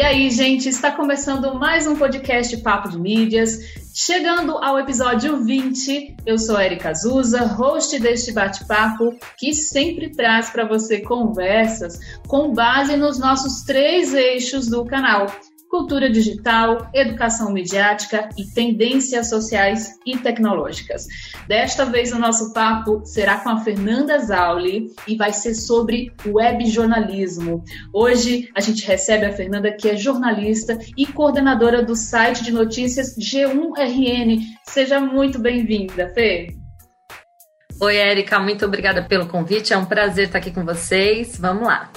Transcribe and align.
E 0.00 0.02
aí, 0.02 0.30
gente, 0.30 0.66
está 0.66 0.90
começando 0.90 1.54
mais 1.56 1.86
um 1.86 1.94
podcast 1.94 2.56
Papo 2.62 2.88
de 2.88 2.98
Mídias. 2.98 3.58
Chegando 3.94 4.56
ao 4.56 4.78
episódio 4.78 5.44
20, 5.44 6.16
eu 6.24 6.38
sou 6.38 6.58
Erika 6.58 6.88
Azusa, 6.88 7.44
host 7.44 8.00
deste 8.00 8.32
bate-papo, 8.32 9.14
que 9.36 9.52
sempre 9.52 10.08
traz 10.08 10.48
para 10.48 10.64
você 10.64 11.02
conversas 11.02 12.00
com 12.26 12.54
base 12.54 12.96
nos 12.96 13.18
nossos 13.18 13.60
três 13.60 14.14
eixos 14.14 14.68
do 14.68 14.86
canal 14.86 15.26
cultura 15.70 16.10
digital, 16.10 16.90
educação 16.92 17.52
midiática 17.52 18.28
e 18.36 18.44
tendências 18.44 19.30
sociais 19.30 19.98
e 20.04 20.18
tecnológicas. 20.18 21.06
Desta 21.46 21.84
vez 21.84 22.12
o 22.12 22.18
nosso 22.18 22.52
papo 22.52 23.02
será 23.04 23.38
com 23.38 23.50
a 23.50 23.60
Fernanda 23.60 24.18
Zauli 24.18 24.88
e 25.06 25.16
vai 25.16 25.32
ser 25.32 25.54
sobre 25.54 26.12
web 26.26 26.66
jornalismo. 26.66 27.62
Hoje 27.94 28.50
a 28.54 28.60
gente 28.60 28.84
recebe 28.84 29.24
a 29.24 29.32
Fernanda, 29.32 29.70
que 29.70 29.88
é 29.88 29.96
jornalista 29.96 30.76
e 30.96 31.06
coordenadora 31.06 31.84
do 31.84 31.94
site 31.94 32.42
de 32.42 32.50
notícias 32.50 33.16
G1RN. 33.16 34.40
Seja 34.64 34.98
muito 35.00 35.38
bem-vinda, 35.38 36.08
Fê. 36.12 36.48
Oi, 37.80 37.96
Érica, 37.96 38.40
muito 38.40 38.66
obrigada 38.66 39.04
pelo 39.04 39.26
convite. 39.26 39.72
É 39.72 39.78
um 39.78 39.86
prazer 39.86 40.26
estar 40.26 40.38
aqui 40.38 40.50
com 40.50 40.64
vocês. 40.64 41.38
Vamos 41.38 41.66
lá. 41.66 41.90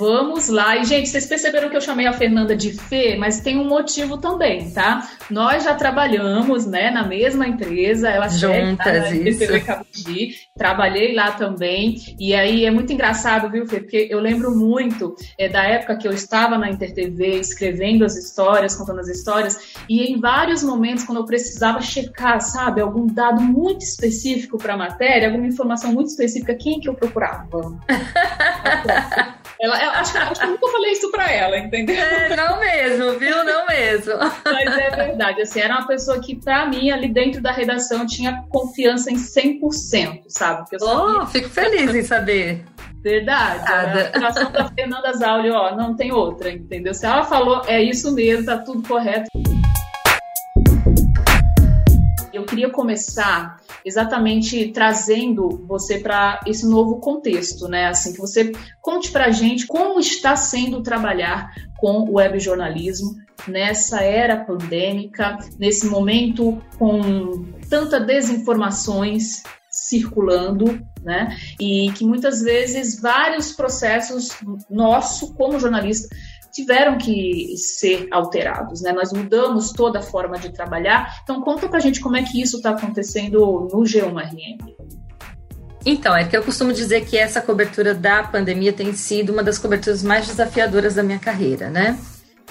Vamos 0.00 0.48
lá. 0.48 0.78
E, 0.78 0.84
gente, 0.86 1.10
vocês 1.10 1.26
perceberam 1.26 1.68
que 1.68 1.76
eu 1.76 1.80
chamei 1.82 2.06
a 2.06 2.12
Fernanda 2.14 2.56
de 2.56 2.72
Fê, 2.72 3.16
mas 3.18 3.40
tem 3.40 3.58
um 3.58 3.68
motivo 3.68 4.16
também, 4.16 4.70
tá? 4.70 5.06
Nós 5.28 5.64
já 5.64 5.74
trabalhamos, 5.74 6.64
né, 6.64 6.90
na 6.90 7.06
mesma 7.06 7.46
empresa. 7.46 8.08
Ela 8.08 8.26
Juntas, 8.26 8.78
tá, 9.66 9.82
trabalhei 10.56 11.14
lá 11.14 11.32
também. 11.32 11.96
E 12.18 12.34
aí 12.34 12.64
é 12.64 12.70
muito 12.70 12.90
engraçado, 12.94 13.50
viu, 13.50 13.66
Fê? 13.66 13.80
Porque 13.80 14.08
eu 14.10 14.20
lembro 14.20 14.56
muito 14.56 15.14
é, 15.38 15.50
da 15.50 15.64
época 15.64 15.98
que 15.98 16.08
eu 16.08 16.12
estava 16.12 16.56
na 16.56 16.70
InterTV 16.70 17.38
escrevendo 17.38 18.02
as 18.02 18.16
histórias, 18.16 18.74
contando 18.74 19.00
as 19.00 19.08
histórias. 19.08 19.74
E 19.86 20.10
em 20.10 20.18
vários 20.18 20.62
momentos, 20.62 21.04
quando 21.04 21.18
eu 21.18 21.26
precisava 21.26 21.82
checar, 21.82 22.40
sabe, 22.40 22.80
algum 22.80 23.06
dado 23.06 23.42
muito 23.42 23.82
específico 23.82 24.56
para 24.56 24.72
a 24.72 24.78
matéria, 24.78 25.28
alguma 25.28 25.46
informação 25.46 25.92
muito 25.92 26.08
específica, 26.08 26.54
quem 26.54 26.80
que 26.80 26.88
eu 26.88 26.94
procurava? 26.94 27.78
ela, 29.60 29.76
acho, 30.00 30.16
acho 30.16 30.40
que 30.40 30.46
eu 30.46 30.50
nunca 30.50 30.68
falei 30.68 30.92
isso 30.92 31.10
pra 31.10 31.30
ela, 31.30 31.58
entendeu? 31.58 31.96
É, 31.96 32.34
não 32.34 32.58
mesmo, 32.58 33.18
viu? 33.18 33.44
Não 33.44 33.66
mesmo. 33.66 34.14
Mas 34.44 34.78
é 34.78 34.90
verdade, 34.90 35.42
assim, 35.42 35.60
era 35.60 35.78
uma 35.78 35.86
pessoa 35.86 36.18
que, 36.20 36.34
pra 36.34 36.66
mim, 36.66 36.90
ali 36.90 37.08
dentro 37.08 37.42
da 37.42 37.52
redação, 37.52 38.06
tinha 38.06 38.42
confiança 38.48 39.10
em 39.10 39.16
100%, 39.16 40.22
sabe? 40.28 40.60
Porque 40.60 40.76
eu 40.76 40.80
sabia... 40.80 41.22
Oh, 41.22 41.26
fico 41.26 41.48
feliz 41.50 41.94
em 41.94 42.02
saber. 42.02 42.64
Verdade. 43.02 43.64
A 43.66 44.04
situação 44.04 44.50
da 44.50 44.68
Fernanda 44.68 45.12
Zauli, 45.12 45.50
ó, 45.50 45.74
não 45.74 45.94
tem 45.94 46.12
outra, 46.12 46.50
entendeu? 46.50 46.94
Se 46.94 47.06
ela 47.06 47.24
falou, 47.24 47.62
é 47.66 47.82
isso 47.82 48.14
mesmo, 48.14 48.46
tá 48.46 48.58
tudo 48.58 48.86
correto. 48.86 49.28
Queria 52.50 52.68
começar 52.68 53.60
exatamente 53.84 54.72
trazendo 54.72 55.64
você 55.68 56.00
para 56.00 56.40
esse 56.44 56.66
novo 56.66 56.98
contexto, 56.98 57.68
né? 57.68 57.86
Assim, 57.86 58.12
que 58.12 58.18
você 58.18 58.50
conte 58.80 59.12
para 59.12 59.26
a 59.26 59.30
gente 59.30 59.68
como 59.68 60.00
está 60.00 60.34
sendo 60.34 60.82
trabalhar 60.82 61.54
com 61.78 62.00
o 62.00 62.14
web 62.16 62.40
jornalismo 62.40 63.14
nessa 63.46 64.02
era 64.02 64.44
pandêmica, 64.44 65.38
nesse 65.58 65.86
momento 65.86 66.60
com 66.76 67.44
tanta 67.68 68.00
desinformações 68.00 69.42
circulando, 69.70 70.84
né? 71.02 71.36
E 71.58 71.92
que 71.92 72.04
muitas 72.04 72.42
vezes 72.42 73.00
vários 73.00 73.52
processos 73.52 74.30
nosso 74.68 75.32
como 75.34 75.60
jornalista 75.60 76.08
tiveram 76.52 76.98
que 76.98 77.56
ser 77.56 78.08
alterados, 78.10 78.82
né? 78.82 78.92
Nós 78.92 79.12
mudamos 79.12 79.72
toda 79.72 80.00
a 80.00 80.02
forma 80.02 80.38
de 80.38 80.52
trabalhar. 80.52 81.20
Então 81.22 81.40
conta 81.40 81.68
pra 81.68 81.80
gente 81.80 82.00
como 82.00 82.16
é 82.16 82.22
que 82.22 82.40
isso 82.40 82.56
está 82.58 82.70
acontecendo 82.70 83.68
no 83.72 83.82
G1RN. 83.82 84.58
Então, 85.84 86.14
é 86.14 86.24
que 86.24 86.36
eu 86.36 86.42
costumo 86.42 86.72
dizer 86.72 87.06
que 87.06 87.16
essa 87.16 87.40
cobertura 87.40 87.94
da 87.94 88.22
pandemia 88.22 88.72
tem 88.72 88.92
sido 88.92 89.32
uma 89.32 89.42
das 89.42 89.56
coberturas 89.56 90.02
mais 90.02 90.26
desafiadoras 90.26 90.94
da 90.94 91.02
minha 91.02 91.18
carreira, 91.18 91.70
né? 91.70 91.98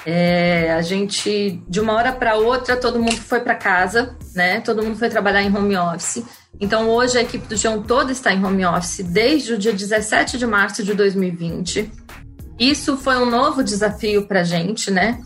É, 0.06 0.74
a 0.74 0.82
gente, 0.82 1.62
de 1.68 1.80
uma 1.80 1.94
hora 1.94 2.12
para 2.12 2.36
outra, 2.36 2.78
todo 2.78 3.00
mundo 3.00 3.18
foi 3.18 3.42
para 3.42 3.54
casa, 3.54 4.16
né? 4.34 4.62
Todo 4.62 4.82
mundo 4.82 4.98
foi 4.98 5.10
trabalhar 5.10 5.44
em 5.44 5.56
home 5.56 5.78
office. 5.78 6.24
Então, 6.60 6.90
hoje 6.90 7.18
a 7.18 7.22
equipe 7.22 7.48
do 7.48 7.56
G1 7.56 7.86
toda 7.86 8.12
está 8.12 8.34
em 8.34 8.44
home 8.44 8.66
office 8.66 9.04
desde 9.04 9.54
o 9.54 9.58
dia 9.58 9.74
17 9.74 10.38
de 10.38 10.48
março 10.48 10.84
de 10.84 10.94
2020. 10.94 11.92
Isso 12.60 12.98
foi 12.98 13.18
um 13.18 13.26
novo 13.26 13.64
desafio 13.64 14.28
para 14.28 14.42
a 14.42 14.44
gente, 14.44 14.92
né? 14.92 15.20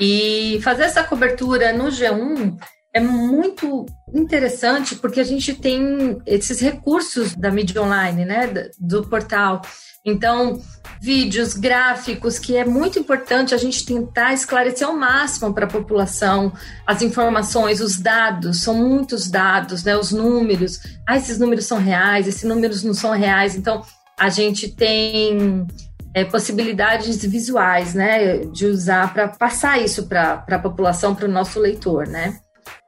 E 0.00 0.58
fazer 0.62 0.84
essa 0.84 1.04
cobertura 1.04 1.72
no 1.72 1.88
G1 1.88 2.56
é 2.92 3.00
muito 3.00 3.86
interessante 4.12 4.96
porque 4.96 5.20
a 5.20 5.24
gente 5.24 5.54
tem 5.54 6.20
esses 6.26 6.58
recursos 6.58 7.34
da 7.34 7.50
mídia 7.50 7.82
online, 7.82 8.24
né? 8.24 8.50
Do 8.78 9.06
portal. 9.06 9.60
Então, 10.04 10.58
vídeos, 11.00 11.52
gráficos, 11.52 12.38
que 12.38 12.56
é 12.56 12.64
muito 12.64 12.98
importante 12.98 13.54
a 13.54 13.58
gente 13.58 13.84
tentar 13.84 14.32
esclarecer 14.32 14.86
ao 14.86 14.96
máximo 14.96 15.52
para 15.52 15.66
a 15.66 15.70
população 15.70 16.52
as 16.86 17.02
informações, 17.02 17.80
os 17.80 17.98
dados, 17.98 18.62
são 18.62 18.74
muitos 18.74 19.30
dados, 19.30 19.84
né? 19.84 19.96
Os 19.96 20.10
números. 20.10 20.80
Ah, 21.06 21.16
esses 21.16 21.38
números 21.38 21.66
são 21.66 21.78
reais, 21.78 22.26
esses 22.26 22.44
números 22.44 22.82
não 22.82 22.94
são 22.94 23.12
reais. 23.12 23.54
Então, 23.54 23.84
a 24.18 24.30
gente 24.30 24.68
tem 24.68 25.66
é, 26.14 26.24
possibilidades 26.24 27.24
visuais, 27.24 27.94
né, 27.94 28.38
de 28.38 28.66
usar 28.66 29.12
para 29.12 29.28
passar 29.28 29.80
isso 29.80 30.06
para 30.06 30.44
a 30.48 30.58
população, 30.58 31.14
para 31.14 31.26
o 31.26 31.30
nosso 31.30 31.60
leitor, 31.60 32.06
né. 32.06 32.38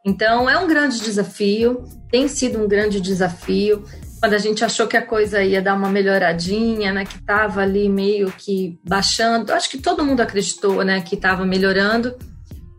Então 0.04 0.50
é 0.50 0.58
um 0.58 0.66
grande 0.66 1.00
desafio, 1.00 1.84
tem 2.10 2.26
sido 2.26 2.62
um 2.62 2.68
grande 2.68 3.00
desafio. 3.00 3.84
Quando 4.20 4.34
a 4.34 4.38
gente 4.38 4.64
achou 4.64 4.86
que 4.86 4.96
a 4.96 5.04
coisa 5.04 5.42
ia 5.42 5.62
dar 5.62 5.74
uma 5.74 5.88
melhoradinha, 5.88 6.92
né, 6.92 7.04
que 7.04 7.16
estava 7.16 7.60
ali 7.62 7.88
meio 7.88 8.30
que 8.32 8.78
baixando, 8.86 9.52
acho 9.52 9.70
que 9.70 9.78
todo 9.78 10.04
mundo 10.04 10.20
acreditou, 10.20 10.84
né, 10.84 11.00
que 11.00 11.14
estava 11.14 11.44
melhorando. 11.44 12.16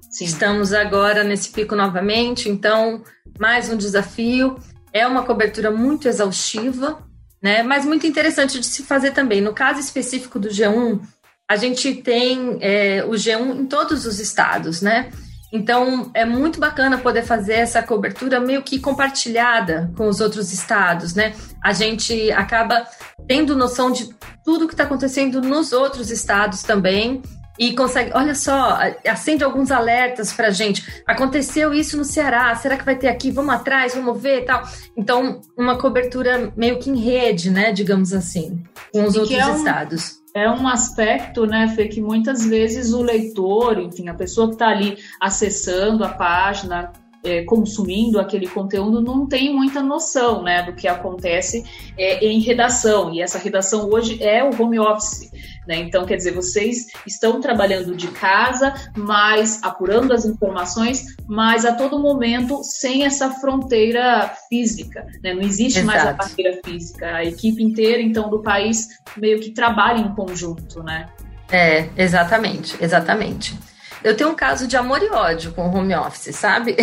Sim. 0.09 0.25
Estamos 0.25 0.73
agora 0.73 1.23
nesse 1.23 1.49
pico 1.49 1.75
novamente, 1.75 2.49
então 2.49 3.03
mais 3.39 3.69
um 3.69 3.75
desafio. 3.75 4.57
É 4.91 5.07
uma 5.07 5.23
cobertura 5.23 5.71
muito 5.71 6.07
exaustiva, 6.07 6.99
né? 7.43 7.61
Mas 7.61 7.85
muito 7.85 8.07
interessante 8.07 8.57
de 8.57 8.65
se 8.65 8.83
fazer 8.83 9.11
também. 9.11 9.41
No 9.41 9.53
caso 9.53 9.81
específico 9.81 10.39
do 10.39 10.47
G1, 10.47 11.01
a 11.49 11.57
gente 11.57 11.95
tem 11.95 12.57
é, 12.61 13.03
o 13.05 13.11
G1 13.11 13.59
em 13.59 13.65
todos 13.65 14.05
os 14.05 14.19
estados, 14.21 14.81
né? 14.81 15.11
Então 15.51 16.09
é 16.15 16.25
muito 16.25 16.59
bacana 16.59 16.97
poder 16.97 17.21
fazer 17.21 17.53
essa 17.53 17.83
cobertura 17.83 18.39
meio 18.39 18.63
que 18.63 18.79
compartilhada 18.79 19.91
com 19.95 20.07
os 20.07 20.19
outros 20.21 20.51
estados, 20.51 21.13
né? 21.13 21.35
A 21.61 21.73
gente 21.73 22.31
acaba 22.31 22.87
tendo 23.27 23.55
noção 23.55 23.91
de 23.91 24.09
tudo 24.43 24.65
que 24.67 24.73
está 24.73 24.85
acontecendo 24.85 25.41
nos 25.41 25.73
outros 25.73 26.09
estados 26.09 26.63
também 26.63 27.21
e 27.57 27.75
consegue, 27.75 28.11
olha 28.13 28.33
só, 28.33 28.79
acende 29.07 29.43
alguns 29.43 29.71
alertas 29.71 30.33
para 30.33 30.49
gente. 30.49 31.03
Aconteceu 31.05 31.73
isso 31.73 31.97
no 31.97 32.03
Ceará, 32.03 32.55
será 32.55 32.77
que 32.77 32.85
vai 32.85 32.95
ter 32.95 33.07
aqui? 33.07 33.31
Vamos 33.31 33.53
atrás, 33.53 33.93
vamos 33.93 34.19
ver 34.21 34.45
tal. 34.45 34.63
Então, 34.97 35.41
uma 35.57 35.77
cobertura 35.77 36.51
meio 36.55 36.79
que 36.79 36.89
em 36.89 36.97
rede, 36.97 37.49
né, 37.49 37.71
digamos 37.71 38.13
assim, 38.13 38.63
com 38.91 39.03
os 39.05 39.15
e 39.15 39.19
outros 39.19 39.37
é 39.37 39.45
um, 39.45 39.55
estados. 39.55 40.19
É 40.35 40.49
um 40.49 40.67
aspecto, 40.67 41.45
né, 41.45 41.67
Fê, 41.75 41.87
que 41.87 42.01
muitas 42.01 42.45
vezes 42.45 42.91
o 42.91 43.01
leitor, 43.01 43.79
enfim, 43.79 44.09
a 44.09 44.15
pessoa 44.15 44.47
que 44.47 44.53
está 44.53 44.69
ali 44.69 44.97
acessando 45.21 46.03
a 46.03 46.09
página, 46.09 46.91
é, 47.23 47.43
consumindo 47.43 48.19
aquele 48.19 48.47
conteúdo 48.47 49.01
não 49.01 49.25
tem 49.25 49.53
muita 49.53 49.81
noção 49.81 50.43
né, 50.43 50.63
do 50.63 50.73
que 50.73 50.87
acontece 50.87 51.63
é, 51.97 52.25
em 52.25 52.39
redação. 52.39 53.13
E 53.13 53.21
essa 53.21 53.37
redação 53.37 53.89
hoje 53.89 54.21
é 54.21 54.43
o 54.43 54.61
home 54.61 54.79
office. 54.79 55.31
Né? 55.67 55.77
Então, 55.77 56.05
quer 56.05 56.17
dizer, 56.17 56.33
vocês 56.33 56.87
estão 57.07 57.39
trabalhando 57.39 57.95
de 57.95 58.07
casa, 58.09 58.73
mas 58.97 59.63
apurando 59.63 60.13
as 60.13 60.25
informações, 60.25 61.15
mas 61.25 61.65
a 61.65 61.73
todo 61.73 61.99
momento 61.99 62.61
sem 62.63 63.05
essa 63.05 63.29
fronteira 63.31 64.33
física. 64.49 65.05
Né? 65.23 65.33
Não 65.33 65.41
existe 65.41 65.79
Exato. 65.79 65.85
mais 65.85 66.07
a 66.07 66.13
barreira 66.13 66.59
física. 66.63 67.15
A 67.15 67.23
equipe 67.23 67.63
inteira, 67.63 68.01
então, 68.01 68.29
do 68.29 68.41
país 68.41 68.99
meio 69.15 69.39
que 69.39 69.51
trabalha 69.51 69.99
em 69.99 70.13
conjunto, 70.13 70.83
né? 70.83 71.07
É, 71.49 71.87
exatamente, 71.95 72.75
exatamente. 72.81 73.55
Eu 74.03 74.17
tenho 74.17 74.29
um 74.29 74.35
caso 74.35 74.67
de 74.67 74.75
amor 74.75 75.01
e 75.01 75.09
ódio 75.09 75.53
com 75.53 75.67
o 75.67 75.73
home 75.73 75.95
office, 75.95 76.35
sabe? 76.35 76.75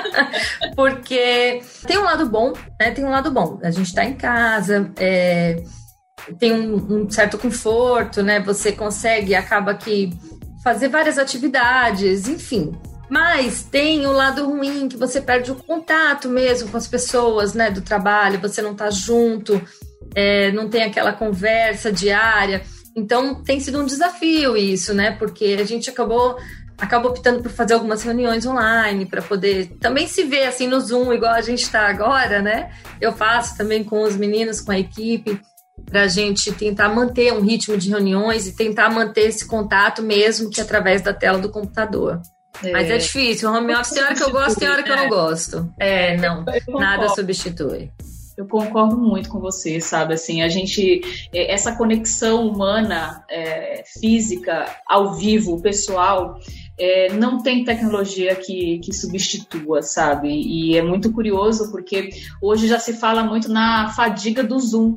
Porque 0.76 1.62
tem 1.86 1.98
um 1.98 2.04
lado 2.04 2.26
bom, 2.26 2.52
né? 2.78 2.90
Tem 2.90 3.04
um 3.04 3.10
lado 3.10 3.30
bom. 3.30 3.58
A 3.62 3.70
gente 3.70 3.94
tá 3.94 4.04
em 4.04 4.14
casa, 4.14 4.92
é, 4.98 5.62
tem 6.38 6.52
um, 6.52 6.76
um, 6.76 7.10
certo 7.10 7.38
conforto, 7.38 8.22
né? 8.22 8.40
Você 8.40 8.72
consegue, 8.72 9.34
acaba 9.34 9.74
que 9.74 10.10
fazer 10.62 10.88
várias 10.88 11.18
atividades, 11.18 12.28
enfim. 12.28 12.72
Mas 13.08 13.62
tem 13.62 14.06
o 14.06 14.12
lado 14.12 14.46
ruim, 14.46 14.88
que 14.88 14.96
você 14.96 15.20
perde 15.20 15.50
o 15.50 15.56
contato 15.56 16.28
mesmo 16.28 16.70
com 16.70 16.76
as 16.76 16.86
pessoas, 16.86 17.54
né? 17.54 17.70
Do 17.70 17.80
trabalho, 17.80 18.38
você 18.38 18.60
não 18.60 18.74
tá 18.74 18.90
junto, 18.90 19.60
é, 20.14 20.52
não 20.52 20.68
tem 20.68 20.82
aquela 20.82 21.12
conversa 21.12 21.90
diária. 21.90 22.62
Então 22.96 23.42
tem 23.42 23.60
sido 23.60 23.80
um 23.80 23.86
desafio 23.86 24.56
isso, 24.56 24.92
né? 24.94 25.12
Porque 25.12 25.56
a 25.60 25.64
gente 25.64 25.88
acabou 25.90 26.36
acabou 26.78 27.10
optando 27.10 27.42
por 27.42 27.52
fazer 27.52 27.74
algumas 27.74 28.02
reuniões 28.02 28.46
online 28.46 29.04
para 29.04 29.20
poder 29.20 29.66
também 29.78 30.06
se 30.08 30.24
ver 30.24 30.46
assim 30.46 30.66
no 30.66 30.80
Zoom, 30.80 31.12
igual 31.12 31.34
a 31.34 31.42
gente 31.42 31.62
está 31.62 31.88
agora, 31.88 32.40
né? 32.40 32.70
Eu 33.00 33.12
faço 33.12 33.56
também 33.56 33.84
com 33.84 34.02
os 34.02 34.16
meninos, 34.16 34.62
com 34.62 34.72
a 34.72 34.78
equipe, 34.78 35.38
para 35.84 36.02
a 36.02 36.08
gente 36.08 36.50
tentar 36.52 36.88
manter 36.88 37.32
um 37.32 37.40
ritmo 37.40 37.76
de 37.76 37.90
reuniões 37.90 38.46
e 38.46 38.56
tentar 38.56 38.88
manter 38.90 39.28
esse 39.28 39.46
contato 39.46 40.02
mesmo 40.02 40.50
que 40.50 40.60
através 40.60 41.02
da 41.02 41.12
tela 41.12 41.38
do 41.38 41.50
computador. 41.50 42.20
É. 42.62 42.72
Mas 42.72 42.90
é 42.90 42.98
difícil. 42.98 43.50
O 43.50 43.54
home 43.54 43.74
office 43.74 43.90
tem 43.90 44.02
hora 44.02 44.14
que 44.14 44.22
eu 44.22 44.30
gosto, 44.30 44.58
tem 44.58 44.68
hora 44.68 44.82
que 44.82 44.90
eu 44.90 44.96
não 44.96 45.08
gosto. 45.08 45.72
É, 45.78 46.16
não. 46.16 46.44
Nada 46.68 47.08
substitui. 47.10 47.90
Eu 48.40 48.46
concordo 48.46 48.96
muito 48.96 49.28
com 49.28 49.38
você, 49.38 49.78
sabe? 49.82 50.14
Assim, 50.14 50.40
a 50.40 50.48
gente, 50.48 51.02
é, 51.30 51.52
essa 51.52 51.76
conexão 51.76 52.48
humana, 52.48 53.22
é, 53.28 53.84
física, 54.00 54.64
ao 54.86 55.12
vivo, 55.12 55.60
pessoal, 55.60 56.38
é, 56.78 57.12
não 57.12 57.42
tem 57.42 57.64
tecnologia 57.64 58.34
que, 58.34 58.78
que 58.78 58.94
substitua, 58.94 59.82
sabe? 59.82 60.28
E 60.30 60.74
é 60.74 60.80
muito 60.80 61.12
curioso 61.12 61.70
porque 61.70 62.08
hoje 62.40 62.66
já 62.66 62.78
se 62.78 62.94
fala 62.94 63.22
muito 63.22 63.46
na 63.46 63.90
fadiga 63.90 64.42
do 64.42 64.58
Zoom. 64.58 64.94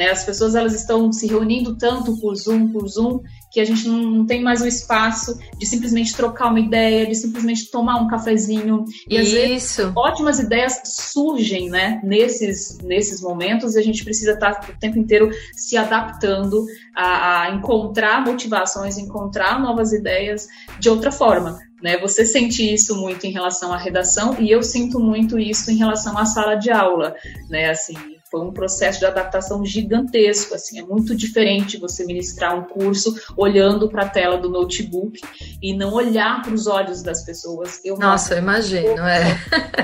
Né? 0.00 0.08
As 0.08 0.24
pessoas 0.24 0.54
elas 0.54 0.72
estão 0.74 1.12
se 1.12 1.26
reunindo 1.26 1.76
tanto 1.76 2.18
por 2.18 2.34
Zoom, 2.34 2.72
por 2.72 2.88
Zoom, 2.88 3.20
que 3.52 3.60
a 3.60 3.66
gente 3.66 3.86
não, 3.86 3.98
não 3.98 4.26
tem 4.26 4.42
mais 4.42 4.62
o 4.62 4.66
espaço 4.66 5.38
de 5.58 5.66
simplesmente 5.66 6.16
trocar 6.16 6.48
uma 6.48 6.58
ideia, 6.58 7.06
de 7.06 7.14
simplesmente 7.14 7.70
tomar 7.70 8.00
um 8.00 8.08
cafezinho. 8.08 8.86
E 9.06 9.18
às 9.18 9.30
vezes 9.30 9.78
ótimas 9.94 10.38
ideias 10.38 10.80
surgem 10.86 11.68
né, 11.68 12.00
nesses, 12.02 12.78
nesses 12.78 13.20
momentos 13.20 13.74
e 13.74 13.78
a 13.78 13.82
gente 13.82 14.02
precisa 14.02 14.32
estar 14.32 14.66
o 14.74 14.80
tempo 14.80 14.98
inteiro 14.98 15.28
se 15.54 15.76
adaptando 15.76 16.64
a, 16.96 17.42
a 17.42 17.54
encontrar 17.54 18.24
motivações, 18.24 18.96
encontrar 18.96 19.60
novas 19.60 19.92
ideias 19.92 20.46
de 20.78 20.88
outra 20.88 21.12
forma. 21.12 21.58
Né? 21.82 21.98
Você 21.98 22.24
sente 22.24 22.62
isso 22.72 22.96
muito 22.96 23.26
em 23.26 23.32
relação 23.32 23.70
à 23.70 23.76
redação 23.76 24.34
e 24.38 24.50
eu 24.50 24.62
sinto 24.62 24.98
muito 24.98 25.38
isso 25.38 25.70
em 25.70 25.76
relação 25.76 26.16
à 26.16 26.24
sala 26.24 26.54
de 26.54 26.70
aula, 26.70 27.14
né? 27.50 27.68
Assim, 27.68 27.94
foi 28.30 28.40
um 28.42 28.52
processo 28.52 29.00
de 29.00 29.06
adaptação 29.06 29.64
gigantesco, 29.64 30.54
assim, 30.54 30.78
é 30.78 30.82
muito 30.82 31.16
diferente 31.16 31.78
você 31.78 32.04
ministrar 32.04 32.56
um 32.56 32.62
curso 32.62 33.14
olhando 33.36 33.88
para 33.88 34.02
a 34.02 34.08
tela 34.08 34.38
do 34.38 34.48
notebook 34.48 35.20
e 35.60 35.74
não 35.74 35.92
olhar 35.92 36.40
para 36.42 36.54
os 36.54 36.66
olhos 36.66 37.02
das 37.02 37.24
pessoas. 37.24 37.80
Eu 37.84 37.96
Nossa, 37.96 38.34
eu 38.34 38.38
imagino, 38.38 39.02
é. 39.02 39.38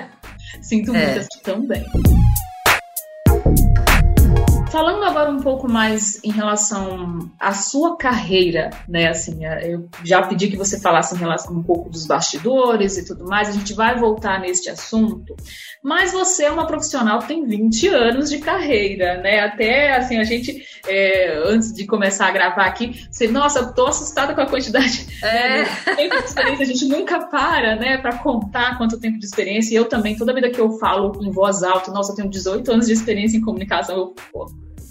Sinto 0.63 0.95
é. 0.95 1.07
muito 1.07 1.19
assim 1.21 1.43
também. 1.43 1.85
Falando 4.77 5.05
agora 5.05 5.31
um 5.31 5.41
pouco 5.41 5.67
mais 5.67 6.23
em 6.23 6.31
relação 6.31 7.31
à 7.41 7.55
sua 7.55 7.97
carreira, 7.97 8.69
né? 8.87 9.09
Assim, 9.09 9.47
é, 9.47 9.73
eu 9.73 9.89
já 10.05 10.21
pedi 10.21 10.49
que 10.49 10.57
você 10.59 10.79
falasse 10.79 11.15
em 11.15 11.19
relação 11.19 11.57
um 11.57 11.63
pouco 11.63 11.89
dos 11.89 12.05
bastidores 12.05 12.99
e 12.99 13.07
tudo 13.07 13.25
mais, 13.25 13.49
a 13.49 13.53
gente 13.53 13.73
vai 13.73 13.99
voltar 13.99 14.39
neste 14.39 14.69
assunto. 14.69 15.35
Mas 15.83 16.13
você 16.13 16.45
é 16.45 16.51
uma 16.51 16.67
profissional 16.67 17.21
que 17.21 17.29
tem 17.29 17.47
20 17.47 17.89
anos 17.89 18.29
de 18.29 18.37
carreira, 18.37 19.17
né? 19.23 19.41
Até 19.41 19.97
assim, 19.97 20.19
a 20.19 20.25
gente, 20.25 20.63
é, 20.87 21.39
antes 21.47 21.73
de 21.73 21.87
começar 21.87 22.27
a 22.27 22.33
gravar 22.33 22.67
aqui, 22.67 23.07
você, 23.11 23.27
nossa, 23.29 23.73
tô 23.73 23.87
assustada 23.87 24.35
com 24.35 24.43
a 24.43 24.47
quantidade 24.47 25.07
é. 25.25 25.65
tempo 25.97 26.19
de 26.19 26.25
experiência. 26.25 26.65
A 26.65 26.69
gente 26.69 26.85
nunca 26.85 27.27
para, 27.29 27.77
né, 27.77 27.97
para 27.97 28.19
contar 28.19 28.77
quanto 28.77 29.01
tempo 29.01 29.19
de 29.19 29.25
experiência. 29.25 29.73
E 29.73 29.77
eu 29.77 29.87
também, 29.87 30.19
toda 30.19 30.35
vida 30.35 30.51
que 30.51 30.61
eu 30.61 30.73
falo 30.73 31.19
em 31.25 31.31
voz 31.31 31.63
alta, 31.63 31.91
nossa, 31.91 32.13
eu 32.13 32.17
tenho 32.17 32.29
18 32.29 32.71
anos 32.71 32.87
de 32.87 32.93
experiência 32.93 33.39
em 33.39 33.41
comunicação, 33.41 33.97
eu, 33.97 34.15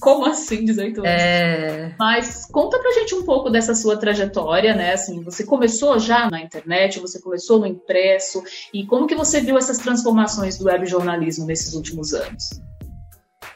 como 0.05 0.27
assim 0.27 0.63
18 0.63 0.99
anos? 0.99 1.09
É... 1.09 1.95
Mas 1.97 2.45
conta 2.45 2.77
pra 2.77 2.91
gente 2.91 3.15
um 3.15 3.23
pouco 3.23 3.49
dessa 3.49 3.73
sua 3.73 3.97
trajetória, 3.97 4.75
né? 4.75 4.93
Assim, 4.93 5.23
você 5.23 5.43
começou 5.43 5.97
já 5.97 6.29
na 6.29 6.39
internet, 6.39 6.99
você 6.99 7.19
começou 7.19 7.57
no 7.57 7.65
impresso, 7.65 8.43
e 8.71 8.85
como 8.85 9.07
que 9.07 9.15
você 9.15 9.41
viu 9.41 9.57
essas 9.57 9.79
transformações 9.79 10.59
do 10.59 10.65
web 10.65 10.85
jornalismo 10.85 11.47
nesses 11.47 11.73
últimos 11.73 12.13
anos? 12.13 12.61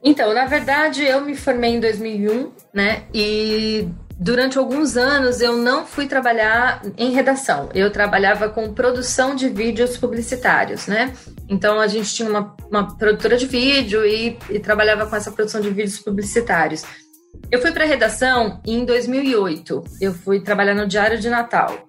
Então, 0.03 0.33
na 0.33 0.45
verdade, 0.45 1.03
eu 1.03 1.21
me 1.21 1.35
formei 1.35 1.75
em 1.75 1.79
2001, 1.79 2.51
né? 2.73 3.03
E 3.13 3.87
durante 4.19 4.57
alguns 4.57 4.97
anos 4.97 5.39
eu 5.39 5.55
não 5.55 5.85
fui 5.85 6.05
trabalhar 6.05 6.81
em 6.97 7.11
redação. 7.11 7.69
Eu 7.73 7.89
trabalhava 7.89 8.49
com 8.49 8.73
produção 8.73 9.33
de 9.33 9.47
vídeos 9.47 9.97
publicitários, 9.97 10.87
né? 10.87 11.13
Então 11.47 11.79
a 11.79 11.87
gente 11.87 12.13
tinha 12.13 12.29
uma, 12.29 12.55
uma 12.69 12.97
produtora 12.97 13.37
de 13.37 13.45
vídeo 13.45 14.05
e, 14.05 14.37
e 14.49 14.59
trabalhava 14.59 15.07
com 15.07 15.15
essa 15.15 15.31
produção 15.31 15.61
de 15.61 15.69
vídeos 15.69 15.99
publicitários. 15.99 16.83
Eu 17.49 17.61
fui 17.61 17.71
para 17.71 17.85
redação 17.85 18.61
em 18.65 18.83
2008. 18.83 19.83
Eu 20.01 20.13
fui 20.13 20.41
trabalhar 20.41 20.75
no 20.75 20.85
Diário 20.85 21.17
de 21.17 21.29
Natal 21.29 21.87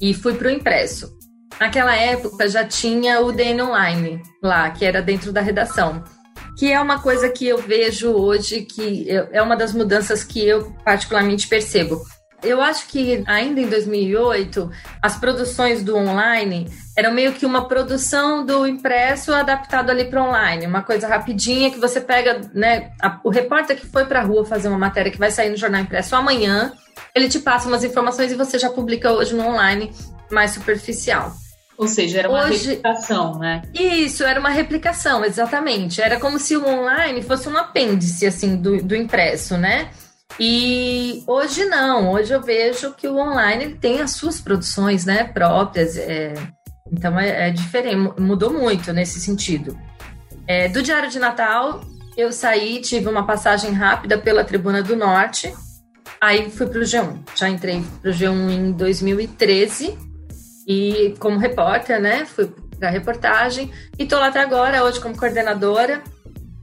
e 0.00 0.14
fui 0.14 0.34
para 0.34 0.48
o 0.48 0.50
impresso. 0.50 1.14
Naquela 1.60 1.94
época 1.94 2.48
já 2.48 2.64
tinha 2.64 3.20
o 3.20 3.32
DN 3.32 3.60
Online 3.62 4.22
lá, 4.42 4.70
que 4.70 4.84
era 4.84 5.02
dentro 5.02 5.30
da 5.30 5.42
redação 5.42 6.02
que 6.60 6.70
é 6.70 6.78
uma 6.78 6.98
coisa 6.98 7.30
que 7.30 7.48
eu 7.48 7.56
vejo 7.56 8.10
hoje 8.10 8.60
que 8.60 9.06
é 9.32 9.40
uma 9.40 9.56
das 9.56 9.72
mudanças 9.72 10.22
que 10.22 10.46
eu 10.46 10.70
particularmente 10.84 11.48
percebo. 11.48 12.04
Eu 12.42 12.60
acho 12.60 12.86
que 12.88 13.24
ainda 13.26 13.62
em 13.62 13.66
2008, 13.66 14.70
as 15.00 15.16
produções 15.16 15.82
do 15.82 15.96
online 15.96 16.70
eram 16.94 17.14
meio 17.14 17.32
que 17.32 17.46
uma 17.46 17.66
produção 17.66 18.44
do 18.44 18.66
impresso 18.66 19.32
adaptado 19.32 19.88
ali 19.88 20.04
para 20.04 20.22
online, 20.22 20.66
uma 20.66 20.82
coisa 20.82 21.08
rapidinha 21.08 21.70
que 21.70 21.78
você 21.78 21.98
pega, 21.98 22.42
né? 22.52 22.90
A, 23.00 23.18
o 23.24 23.30
repórter 23.30 23.78
que 23.78 23.86
foi 23.86 24.04
para 24.04 24.20
a 24.20 24.22
rua 24.22 24.44
fazer 24.44 24.68
uma 24.68 24.76
matéria 24.76 25.10
que 25.10 25.18
vai 25.18 25.30
sair 25.30 25.48
no 25.48 25.56
jornal 25.56 25.80
impresso 25.80 26.14
amanhã, 26.14 26.74
ele 27.14 27.30
te 27.30 27.38
passa 27.38 27.68
umas 27.68 27.84
informações 27.84 28.32
e 28.32 28.34
você 28.34 28.58
já 28.58 28.68
publica 28.68 29.10
hoje 29.10 29.34
no 29.34 29.46
online 29.46 29.90
mais 30.30 30.50
superficial. 30.50 31.32
Ou 31.80 31.88
seja, 31.88 32.18
era 32.18 32.28
uma 32.28 32.44
Hoje, 32.44 32.68
replicação, 32.68 33.38
né? 33.38 33.62
Isso, 33.72 34.22
era 34.22 34.38
uma 34.38 34.50
replicação, 34.50 35.24
exatamente. 35.24 36.02
Era 36.02 36.20
como 36.20 36.38
se 36.38 36.54
o 36.54 36.68
online 36.68 37.22
fosse 37.22 37.48
um 37.48 37.56
apêndice, 37.56 38.26
assim, 38.26 38.54
do, 38.54 38.82
do 38.82 38.94
impresso, 38.94 39.56
né? 39.56 39.88
E 40.38 41.24
hoje 41.26 41.64
não, 41.64 42.12
hoje 42.12 42.34
eu 42.34 42.42
vejo 42.42 42.92
que 42.92 43.08
o 43.08 43.16
online 43.16 43.76
tem 43.76 44.02
as 44.02 44.10
suas 44.10 44.38
produções, 44.42 45.06
né, 45.06 45.24
próprias. 45.24 45.96
É, 45.96 46.34
então 46.92 47.18
é, 47.18 47.48
é, 47.48 47.50
diferente, 47.50 48.20
mudou 48.20 48.52
muito 48.52 48.92
nesse 48.92 49.18
sentido. 49.18 49.74
É, 50.46 50.68
do 50.68 50.82
Diário 50.82 51.08
de 51.08 51.18
Natal, 51.18 51.80
eu 52.14 52.30
saí, 52.30 52.82
tive 52.82 53.08
uma 53.08 53.24
passagem 53.24 53.72
rápida 53.72 54.18
pela 54.18 54.44
Tribuna 54.44 54.82
do 54.82 54.94
Norte, 54.94 55.50
aí 56.20 56.50
fui 56.50 56.66
para 56.66 56.80
o 56.80 56.82
G1. 56.82 57.20
Já 57.34 57.48
entrei 57.48 57.82
para 58.02 58.10
o 58.10 58.12
G1 58.12 58.50
em 58.50 58.72
2013 58.72 60.09
e 60.66 61.14
como 61.18 61.38
repórter, 61.38 62.00
né? 62.00 62.24
Fui 62.24 62.52
para 62.78 62.90
reportagem 62.90 63.70
e 63.98 64.06
tô 64.06 64.18
lá 64.18 64.28
até 64.28 64.40
agora, 64.40 64.82
hoje 64.84 65.00
como 65.00 65.16
coordenadora. 65.16 66.02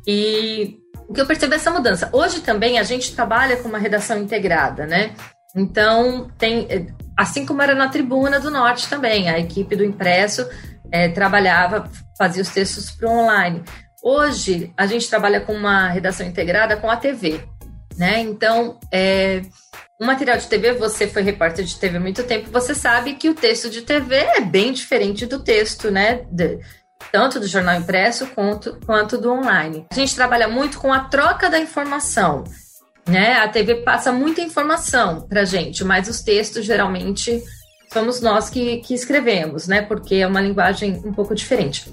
E 0.06 0.78
o 1.08 1.14
que 1.14 1.22
eu 1.22 1.26
percebo 1.26 1.54
é 1.54 1.58
essa 1.58 1.72
mudança. 1.72 2.10
Hoje 2.12 2.42
também 2.42 2.80
a 2.80 2.84
gente 2.84 3.16
trabalha 3.16 3.58
com 3.58 3.70
uma 3.70 3.78
redação 3.78 4.18
integrada, 4.20 4.86
né? 4.86 5.12
Então, 5.56 6.30
tem, 6.38 6.68
assim 7.18 7.46
como 7.46 7.62
era 7.62 7.74
na 7.74 7.90
Tribuna 7.90 8.40
do 8.40 8.52
Norte 8.52 8.90
também, 8.90 9.30
a 9.30 9.40
equipe 9.40 9.76
do 9.76 9.84
impresso 9.84 10.48
é, 10.92 11.10
trabalhava, 11.10 11.90
fazia 12.18 12.42
os 12.42 12.50
textos 12.50 12.92
para 12.92 13.10
online. 13.10 13.64
Hoje, 14.04 14.72
a 14.78 14.86
gente 14.86 15.10
trabalha 15.10 15.42
com 15.42 15.54
uma 15.54 15.90
redação 15.90 16.26
integrada 16.26 16.78
com 16.78 16.90
a 16.90 16.96
TV, 16.96 17.42
né? 17.98 18.20
Então, 18.22 18.80
é, 18.92 19.42
material 20.00 20.38
de 20.38 20.48
TV, 20.48 20.74
você 20.74 21.08
foi 21.08 21.24
repórter 21.24 21.66
de 21.66 21.76
TV 21.76 21.98
há 21.98 22.00
muito 22.00 22.24
tempo, 22.24 22.52
você 22.52 22.76
sabe 22.76 23.16
que 23.16 23.30
o 23.30 23.34
texto 23.34 23.70
de 23.70 23.82
TV 23.82 24.16
é 24.16 24.42
bem 24.42 24.72
diferente 24.72 25.26
do 25.26 25.40
texto, 25.44 25.90
né? 25.90 26.26
De, 26.32 26.60
tanto 27.12 27.40
do 27.40 27.48
jornal 27.48 27.76
impresso 27.76 28.28
quanto, 28.28 28.80
quanto 28.86 29.18
do 29.18 29.32
online. 29.32 29.86
A 29.92 29.96
gente 29.96 30.16
trabalha 30.16 30.48
muito 30.48 30.80
com 30.80 30.94
a 30.94 31.00
troca 31.02 31.50
da 31.50 31.60
informação. 31.60 32.44
Né? 33.08 33.34
A 33.34 33.48
TV 33.48 33.76
passa 33.76 34.12
muita 34.12 34.42
informação 34.42 35.22
para 35.22 35.46
gente, 35.46 35.84
mas 35.84 36.10
os 36.10 36.22
textos 36.22 36.66
geralmente 36.66 37.42
somos 37.92 38.20
nós 38.20 38.50
que, 38.50 38.78
que 38.78 38.94
escrevemos, 38.94 39.68
né? 39.68 39.82
Porque 39.82 40.16
é 40.16 40.28
uma 40.28 40.42
linguagem 40.42 41.02
um 41.06 41.14
pouco 41.14 41.34
diferente. 41.34 41.90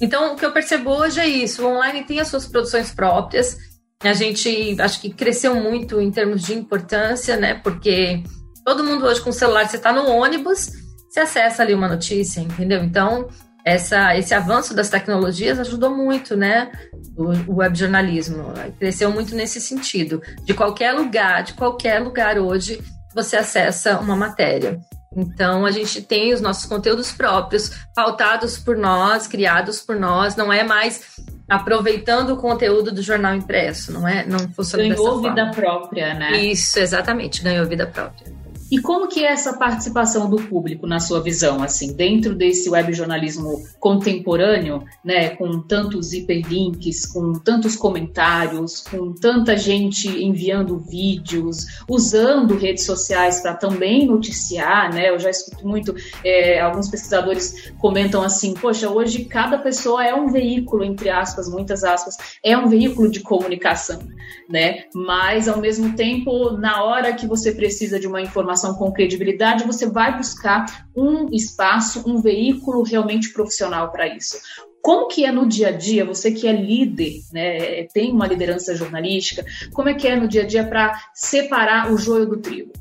Então, 0.00 0.34
o 0.34 0.36
que 0.36 0.44
eu 0.44 0.52
percebo 0.52 0.90
hoje 0.90 1.20
é 1.20 1.26
isso: 1.26 1.64
o 1.64 1.70
online 1.70 2.04
tem 2.04 2.20
as 2.20 2.28
suas 2.28 2.46
produções 2.46 2.90
próprias, 2.90 3.56
a 4.02 4.12
gente 4.12 4.76
acho 4.80 5.00
que 5.00 5.10
cresceu 5.10 5.54
muito 5.56 6.00
em 6.00 6.10
termos 6.10 6.42
de 6.42 6.54
importância, 6.54 7.36
né? 7.36 7.54
Porque 7.54 8.22
todo 8.64 8.84
mundo 8.84 9.04
hoje 9.04 9.20
com 9.20 9.30
o 9.30 9.32
celular, 9.32 9.68
você 9.68 9.76
está 9.76 9.92
no 9.92 10.06
ônibus, 10.06 10.70
você 11.08 11.20
acessa 11.20 11.62
ali 11.62 11.74
uma 11.74 11.88
notícia, 11.88 12.40
entendeu? 12.40 12.84
Então, 12.84 13.28
essa, 13.64 14.16
esse 14.16 14.32
avanço 14.32 14.72
das 14.72 14.88
tecnologias 14.88 15.58
ajudou 15.58 15.94
muito, 15.94 16.36
né? 16.36 16.70
O, 17.16 17.52
o 17.52 17.56
web 17.56 17.76
jornalismo 17.76 18.52
cresceu 18.78 19.10
muito 19.10 19.34
nesse 19.34 19.60
sentido. 19.60 20.22
De 20.44 20.54
qualquer 20.54 20.92
lugar, 20.92 21.42
de 21.42 21.54
qualquer 21.54 21.98
lugar 22.00 22.38
hoje, 22.38 22.80
você 23.12 23.36
acessa 23.36 23.98
uma 23.98 24.14
matéria. 24.14 24.78
Então, 25.16 25.66
a 25.66 25.72
gente 25.72 26.00
tem 26.02 26.32
os 26.32 26.40
nossos 26.40 26.66
conteúdos 26.66 27.10
próprios, 27.10 27.72
pautados 27.94 28.58
por 28.58 28.76
nós, 28.76 29.26
criados 29.26 29.80
por 29.80 29.96
nós, 29.96 30.36
não 30.36 30.52
é 30.52 30.62
mais 30.62 31.02
aproveitando 31.48 32.30
o 32.30 32.36
conteúdo 32.36 32.92
do 32.92 33.02
jornal 33.02 33.34
impresso, 33.34 33.92
não 33.92 34.06
é? 34.06 34.26
Não 34.26 34.38
funciona 34.50 34.84
Ganhou 34.84 35.22
vida 35.22 35.50
própria, 35.50 36.14
né? 36.14 36.36
Isso, 36.36 36.78
exatamente, 36.78 37.42
ganhou 37.42 37.66
vida 37.66 37.86
própria. 37.86 38.37
E 38.70 38.80
como 38.80 39.08
que 39.08 39.24
é 39.24 39.32
essa 39.32 39.56
participação 39.56 40.28
do 40.28 40.36
público 40.36 40.86
na 40.86 41.00
sua 41.00 41.22
visão, 41.22 41.62
assim, 41.62 41.94
dentro 41.94 42.34
desse 42.34 42.68
web 42.68 42.92
jornalismo 42.92 43.64
contemporâneo, 43.80 44.84
né, 45.02 45.30
com 45.30 45.60
tantos 45.60 46.12
hiperlinks, 46.12 47.06
com 47.06 47.32
tantos 47.32 47.76
comentários, 47.76 48.80
com 48.80 49.12
tanta 49.12 49.56
gente 49.56 50.08
enviando 50.08 50.78
vídeos, 50.78 51.82
usando 51.88 52.56
redes 52.56 52.84
sociais 52.84 53.40
para 53.40 53.54
também 53.54 54.06
noticiar, 54.06 54.92
né? 54.92 55.08
Eu 55.10 55.18
já 55.18 55.30
escuto 55.30 55.66
muito, 55.66 55.94
é, 56.22 56.60
alguns 56.60 56.88
pesquisadores 56.88 57.72
comentam 57.78 58.22
assim, 58.22 58.52
poxa, 58.54 58.90
hoje 58.90 59.24
cada 59.24 59.56
pessoa 59.58 60.04
é 60.04 60.14
um 60.14 60.28
veículo, 60.30 60.84
entre 60.84 61.08
aspas, 61.08 61.48
muitas 61.48 61.84
aspas, 61.84 62.16
é 62.44 62.56
um 62.56 62.68
veículo 62.68 63.10
de 63.10 63.20
comunicação, 63.20 64.00
né? 64.48 64.84
Mas 64.94 65.48
ao 65.48 65.58
mesmo 65.58 65.96
tempo, 65.96 66.50
na 66.52 66.84
hora 66.84 67.14
que 67.14 67.26
você 67.26 67.52
precisa 67.52 67.98
de 67.98 68.06
uma 68.06 68.20
informação 68.20 68.57
informação 68.58 68.74
com 68.74 68.92
credibilidade, 68.92 69.64
você 69.64 69.86
vai 69.86 70.16
buscar 70.16 70.86
um 70.96 71.28
espaço, 71.32 72.02
um 72.06 72.20
veículo 72.20 72.82
realmente 72.82 73.32
profissional 73.32 73.90
para 73.90 74.08
isso. 74.08 74.36
Como 74.82 75.08
que 75.08 75.24
é 75.24 75.32
no 75.32 75.46
dia 75.46 75.68
a 75.68 75.72
dia, 75.72 76.04
você 76.04 76.32
que 76.32 76.46
é 76.46 76.52
líder, 76.52 77.20
né, 77.32 77.84
tem 77.92 78.12
uma 78.12 78.26
liderança 78.26 78.74
jornalística, 78.74 79.44
como 79.72 79.88
é 79.88 79.94
que 79.94 80.08
é 80.08 80.16
no 80.16 80.28
dia 80.28 80.42
a 80.42 80.46
dia 80.46 80.64
para 80.64 80.98
separar 81.14 81.92
o 81.92 81.98
joio 81.98 82.26
do 82.26 82.38
trigo? 82.38 82.72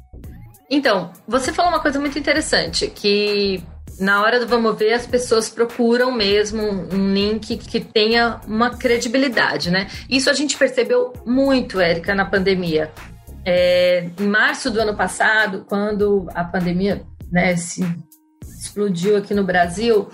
Então, 0.69 1.11
você 1.27 1.53
falou 1.53 1.71
uma 1.71 1.79
coisa 1.79 1.99
muito 1.99 2.19
interessante, 2.19 2.87
que 2.87 3.63
na 3.99 4.21
hora 4.21 4.39
do 4.39 4.47
vamos 4.47 4.77
ver, 4.77 4.93
as 4.93 5.07
pessoas 5.07 5.49
procuram 5.49 6.11
mesmo 6.11 6.61
um 6.61 7.13
link 7.13 7.57
que 7.57 7.79
tenha 7.79 8.39
uma 8.45 8.69
credibilidade, 8.69 9.71
né? 9.71 9.87
Isso 10.09 10.29
a 10.29 10.33
gente 10.33 10.57
percebeu 10.57 11.13
muito, 11.25 11.79
Érica, 11.79 12.13
na 12.13 12.25
pandemia. 12.25 12.91
É, 13.49 14.09
em 14.19 14.27
março 14.27 14.69
do 14.69 14.81
ano 14.81 14.93
passado, 14.93 15.65
quando 15.69 16.27
a 16.35 16.43
pandemia 16.43 17.05
né, 17.31 17.55
se 17.55 17.81
explodiu 18.59 19.15
aqui 19.15 19.33
no 19.33 19.45
Brasil, 19.45 20.09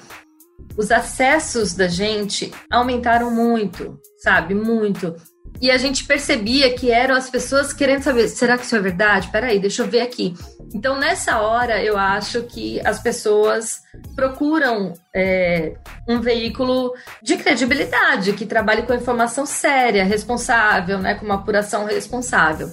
os 0.77 0.91
acessos 0.91 1.73
da 1.73 1.87
gente 1.87 2.53
aumentaram 2.69 3.31
muito, 3.31 3.99
sabe? 4.19 4.53
Muito. 4.53 5.15
E 5.59 5.71
a 5.71 5.77
gente 5.79 6.05
percebia 6.05 6.75
que 6.75 6.91
eram 6.91 7.15
as 7.15 7.27
pessoas 7.27 7.73
querendo 7.73 8.03
saber: 8.03 8.27
será 8.27 8.55
que 8.55 8.65
isso 8.65 8.75
é 8.75 8.79
verdade? 8.79 9.29
Peraí, 9.31 9.59
deixa 9.59 9.81
eu 9.81 9.87
ver 9.87 10.01
aqui. 10.01 10.35
Então, 10.71 10.99
nessa 10.99 11.39
hora, 11.39 11.83
eu 11.83 11.97
acho 11.97 12.43
que 12.43 12.79
as 12.85 13.01
pessoas 13.01 13.79
procuram 14.15 14.93
é, 15.15 15.73
um 16.07 16.19
veículo 16.19 16.93
de 17.21 17.37
credibilidade, 17.37 18.33
que 18.33 18.45
trabalhe 18.45 18.83
com 18.83 18.93
informação 18.93 19.43
séria, 19.43 20.03
responsável, 20.03 20.99
né, 20.99 21.15
com 21.15 21.25
uma 21.25 21.35
apuração 21.35 21.85
responsável. 21.85 22.69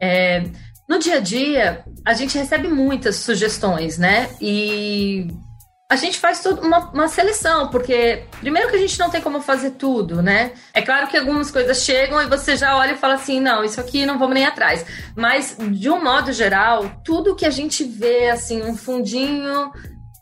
É, 0.00 0.44
no 0.88 0.98
dia 0.98 1.16
a 1.16 1.20
dia, 1.20 1.84
a 2.04 2.12
gente 2.12 2.36
recebe 2.36 2.68
muitas 2.68 3.16
sugestões, 3.16 3.96
né? 3.96 4.30
E 4.40 5.28
a 5.90 5.96
gente 5.96 6.18
faz 6.18 6.42
toda 6.42 6.60
uma, 6.60 6.90
uma, 6.90 7.08
seleção, 7.08 7.68
porque 7.68 8.24
primeiro 8.40 8.68
que 8.68 8.76
a 8.76 8.78
gente 8.78 8.98
não 8.98 9.10
tem 9.10 9.20
como 9.20 9.40
fazer 9.40 9.72
tudo, 9.72 10.22
né? 10.22 10.52
É 10.72 10.82
claro 10.82 11.06
que 11.06 11.16
algumas 11.16 11.50
coisas 11.50 11.82
chegam 11.82 12.20
e 12.20 12.26
você 12.26 12.56
já 12.56 12.76
olha 12.76 12.92
e 12.92 12.96
fala 12.96 13.14
assim, 13.14 13.40
não, 13.40 13.62
isso 13.64 13.80
aqui 13.80 14.04
não 14.04 14.18
vamos 14.18 14.34
nem 14.34 14.44
atrás. 14.44 14.84
Mas, 15.16 15.56
de 15.58 15.88
um 15.88 16.02
modo 16.02 16.32
geral, 16.32 17.00
tudo 17.04 17.36
que 17.36 17.46
a 17.46 17.50
gente 17.50 17.84
vê, 17.84 18.30
assim, 18.30 18.62
um 18.62 18.76
fundinho 18.76 19.70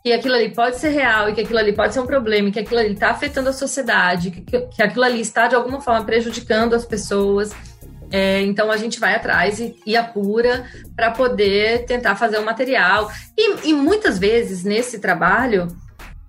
que 0.03 0.11
aquilo 0.11 0.35
ali 0.35 0.53
pode 0.53 0.77
ser 0.77 0.89
real 0.89 1.29
e 1.29 1.33
que 1.33 1.41
aquilo 1.41 1.59
ali 1.59 1.73
pode 1.73 1.93
ser 1.93 2.01
um 2.01 2.05
problema, 2.05 2.49
e 2.49 2.51
que 2.51 2.59
aquilo 2.59 2.79
ali 2.79 2.93
está 2.93 3.09
afetando 3.09 3.49
a 3.49 3.53
sociedade, 3.53 4.31
que, 4.31 4.41
que 4.41 4.83
aquilo 4.83 5.05
ali 5.05 5.21
está 5.21 5.47
de 5.47 5.55
alguma 5.55 5.79
forma 5.79 6.05
prejudicando 6.05 6.73
as 6.73 6.85
pessoas 6.85 7.51
é, 8.15 8.41
então 8.41 8.69
a 8.69 8.77
gente 8.77 8.99
vai 8.99 9.15
atrás 9.15 9.59
e, 9.59 9.75
e 9.87 9.97
apura 9.97 10.69
para 10.95 11.09
poder 11.09 11.83
tentar 11.85 12.15
fazer 12.15 12.37
o 12.37 12.45
material. 12.45 13.11
E, 13.35 13.69
e, 13.69 13.73
muitas 13.73 14.19
vezes 14.19 14.63
nesse 14.63 14.99
trabalho, 14.99 15.67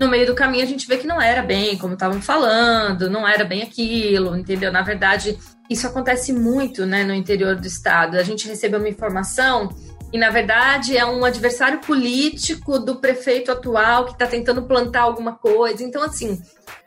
no 0.01 0.09
meio 0.09 0.27
do 0.27 0.35
caminho, 0.35 0.63
a 0.63 0.67
gente 0.67 0.89
vê 0.89 0.97
que 0.97 1.07
não 1.07 1.21
era 1.21 1.43
bem 1.43 1.77
como 1.77 1.93
estavam 1.93 2.23
falando, 2.23 3.11
não 3.11 3.29
era 3.29 3.45
bem 3.45 3.63
aquilo, 3.63 4.35
entendeu? 4.35 4.73
Na 4.73 4.81
verdade, 4.81 5.39
isso 5.69 5.87
acontece 5.87 6.33
muito 6.33 6.87
né, 6.87 7.05
no 7.05 7.13
interior 7.13 7.55
do 7.55 7.67
estado. 7.67 8.17
A 8.17 8.23
gente 8.23 8.49
recebe 8.49 8.79
uma 8.79 8.89
informação 8.89 9.69
e, 10.11 10.17
na 10.17 10.31
verdade, 10.31 10.97
é 10.97 11.05
um 11.05 11.23
adversário 11.23 11.81
político 11.81 12.79
do 12.79 12.97
prefeito 12.97 13.53
atual 13.53 14.07
que 14.07 14.13
está 14.13 14.27
tentando 14.27 14.63
plantar 14.63 15.03
alguma 15.03 15.35
coisa. 15.35 15.85
Então, 15.85 16.03
assim, 16.03 16.41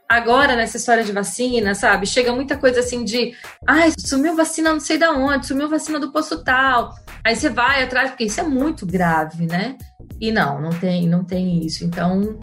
agora 0.09 0.55
nessa 0.55 0.77
história 0.77 1.03
de 1.03 1.11
vacina, 1.11 1.75
sabe? 1.75 2.05
Chega 2.05 2.33
muita 2.33 2.57
coisa 2.57 2.79
assim 2.79 3.03
de, 3.03 3.33
ai, 3.67 3.91
sumiu 3.97 4.35
vacina 4.35 4.71
não 4.71 4.79
sei 4.79 4.97
da 4.97 5.11
onde, 5.11 5.47
sumiu 5.47 5.69
vacina 5.69 5.99
do 5.99 6.11
posto 6.11 6.43
tal. 6.43 6.93
Aí 7.23 7.35
você 7.35 7.49
vai 7.49 7.83
atrás, 7.83 8.11
porque 8.11 8.25
isso 8.25 8.39
é 8.39 8.43
muito 8.43 8.85
grave, 8.85 9.45
né? 9.45 9.77
E 10.19 10.31
não, 10.31 10.61
não 10.61 10.69
tem, 10.69 11.07
não 11.07 11.23
tem 11.23 11.65
isso. 11.65 11.83
Então, 11.83 12.39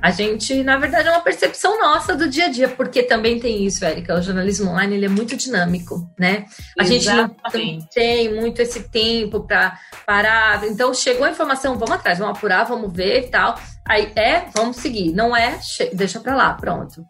a 0.00 0.10
gente, 0.10 0.62
na 0.62 0.76
verdade, 0.76 1.08
é 1.08 1.10
uma 1.10 1.20
percepção 1.20 1.78
nossa 1.78 2.14
do 2.14 2.28
dia 2.28 2.46
a 2.46 2.48
dia, 2.48 2.68
porque 2.68 3.02
também 3.02 3.40
tem 3.40 3.64
isso, 3.64 3.84
Érica. 3.84 4.18
O 4.18 4.22
jornalismo 4.22 4.70
online 4.70 4.96
ele 4.96 5.06
é 5.06 5.08
muito 5.08 5.36
dinâmico, 5.36 6.08
né? 6.18 6.44
A 6.78 6.84
Exatamente. 6.84 7.04
gente 7.04 7.80
não 7.80 7.86
tem 7.92 8.34
muito 8.34 8.60
esse 8.60 8.88
tempo 8.88 9.40
para 9.40 9.78
parar. 10.06 10.64
Então, 10.64 10.92
chegou 10.94 11.24
a 11.24 11.30
informação, 11.30 11.78
vamos 11.78 11.94
atrás, 11.94 12.18
vamos 12.18 12.36
apurar, 12.36 12.64
vamos 12.64 12.92
ver 12.92 13.26
e 13.26 13.28
tal. 13.28 13.58
Aí 13.84 14.12
é, 14.14 14.46
vamos 14.54 14.76
seguir. 14.76 15.12
Não 15.12 15.34
é, 15.34 15.58
deixa 15.92 16.20
para 16.20 16.36
lá, 16.36 16.52
pronto. 16.54 17.04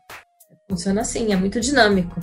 Funciona 0.68 1.02
assim, 1.02 1.32
é 1.32 1.36
muito 1.36 1.60
dinâmico. 1.60 2.20